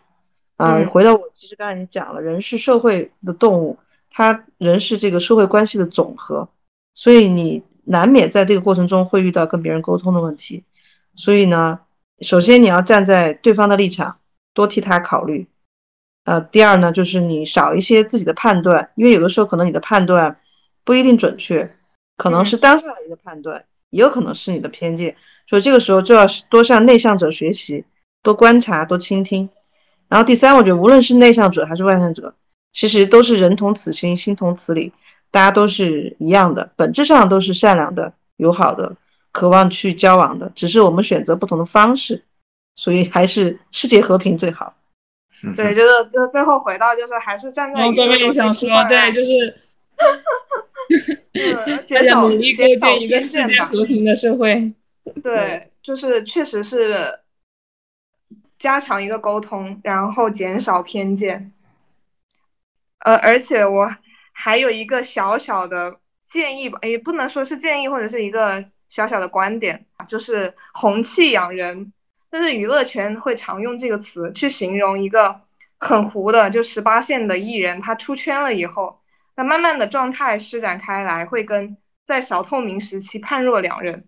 [0.56, 3.78] 啊，嗯回到我其实刚才你讲了，人是社会的动物，
[4.10, 6.48] 他人是这个社会关系的总和，
[6.94, 10.64] 所以你难免在这个过程中会遇到跟别人沟通的问题。
[11.16, 11.80] 所以呢，
[12.20, 14.18] 首先你要站在对方的立场，
[14.54, 15.46] 多替他考虑。
[16.28, 20.38] 呃，第二呢，就是你少一些自己的判断，因为有的时候可能你的判断
[20.84, 21.74] 不一定准确，
[22.18, 25.16] 可能是当下的一个判断，也有可能是你的偏见。
[25.46, 27.86] 所以这个时候就要多向内向者学习，
[28.22, 29.48] 多观察，多倾听。
[30.10, 32.34] 然后第三，我觉得无论是内向者还是外向者，
[32.72, 34.92] 其实都是人同此心，心同此理，
[35.30, 38.94] 大家都是一样的，本质上都是善良的、友好的，
[39.32, 42.22] 渴望去交往的，只是我们选择不同的方式，
[42.74, 44.74] 所以还是世界和平最好。
[45.57, 49.61] 对，就是就最后回到就是还是站在然后各位也想说，对，就是
[51.34, 53.62] 是大减少家努力构建一个世界。
[53.62, 54.72] 和平的社会。
[55.22, 57.20] 对，就是确实是
[58.59, 61.53] 加强一个沟通，然后减少偏见。
[62.99, 63.95] 呃，而且我
[64.32, 71.93] 还有一个小小的建议吧，也不能说是建议，或者是一个小小的观点，就是红气养人。
[72.30, 75.42] 但是娱乐圈会常用这个词去形容一个
[75.78, 79.00] 很糊的，就十八线的艺人，他出圈了以后，
[79.36, 84.06] 那慢慢的状态施展开来，会跟在小透明时期判若两人。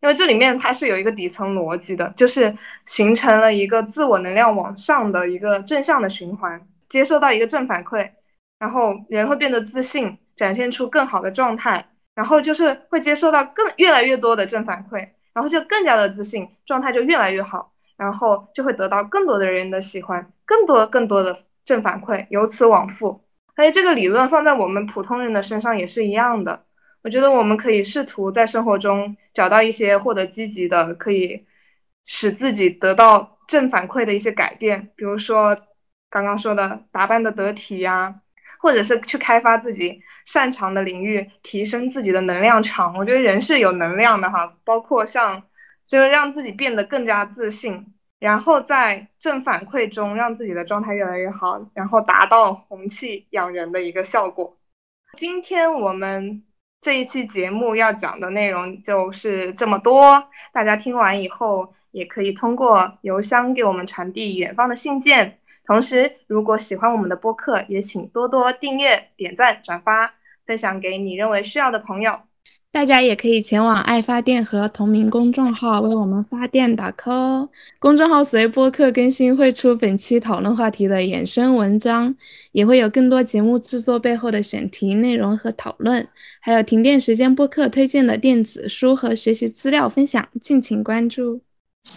[0.00, 8.10] 因为这里面它是有一个底层逻辑的，就是形成了一个自我能量往上的一个正向的循环，接受到一个正反馈，
[8.58, 11.86] 然后人会变得自信，展现出更好的状态，
[12.16, 23.24] 然后就是会接受到更越来越多的正反馈，然后就更加的自信，状态就越来越好，然后就会得到更多的人的喜欢，更多更多的正反馈，由此往复。
[23.54, 26.64] 而且这个理论放在我们普通人的身上也是一样的。
[27.02, 31.46] 我觉得我们可以试图在生活中找到一些获得积极的，可以
[32.06, 35.56] 使自己得到正反馈的一些改变，比如说
[36.08, 38.21] 刚刚说的打扮的得体呀、
[38.62, 42.96] 或者是去开发自己擅长的领域，提升自己的能量场。
[42.96, 45.42] 我觉得人是有能量的哈，包括像
[45.84, 54.56] 就是让自己变得更加自信，然后在正反馈中让自己的状态越来越好，然后达到红气养人的一个效果。
[55.18, 56.44] 今天我们
[56.80, 65.40] 这一期节目要讲的内容就是这么多，大家听完以后也可以通过邮箱给我们传递远方的信件。
[65.64, 72.18] 同时，如果喜欢我们的播客，也请多多订阅、点赞、转发，分享给你认为需要的朋友。
[72.72, 77.48] 大家也可以前往爱发电和同名公众号为我们发电打 call 哦。
[77.78, 82.16] 公众号随播客更新会出本期讨论话题的衍生文章，
[82.52, 86.08] 也会有更多节目制作背后的选题内容和讨论，
[86.40, 91.42] 还有停电时间播客推荐的电子书和学习资料分享，敬请关注。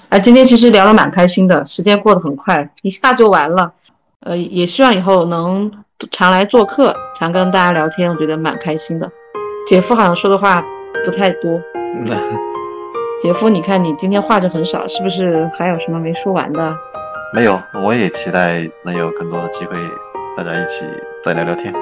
[0.09, 3.73] 啊，今天其实聊得蛮开心的，时间过得很快，一下就完了。
[4.21, 5.71] 呃，也希望以后能
[6.11, 9.09] 常来做客，常跟大家聊天，我觉得蛮开心的。
[9.67, 10.63] 姐夫好像说的话
[11.05, 11.59] 不太多，
[13.21, 16.77] 姐夫，你看你今天话就很少，是不是还有什么没说完的？
[17.33, 19.75] 没有，我也期待能有更多的机会，
[20.37, 20.85] 大家一起
[21.23, 21.73] 再聊聊天。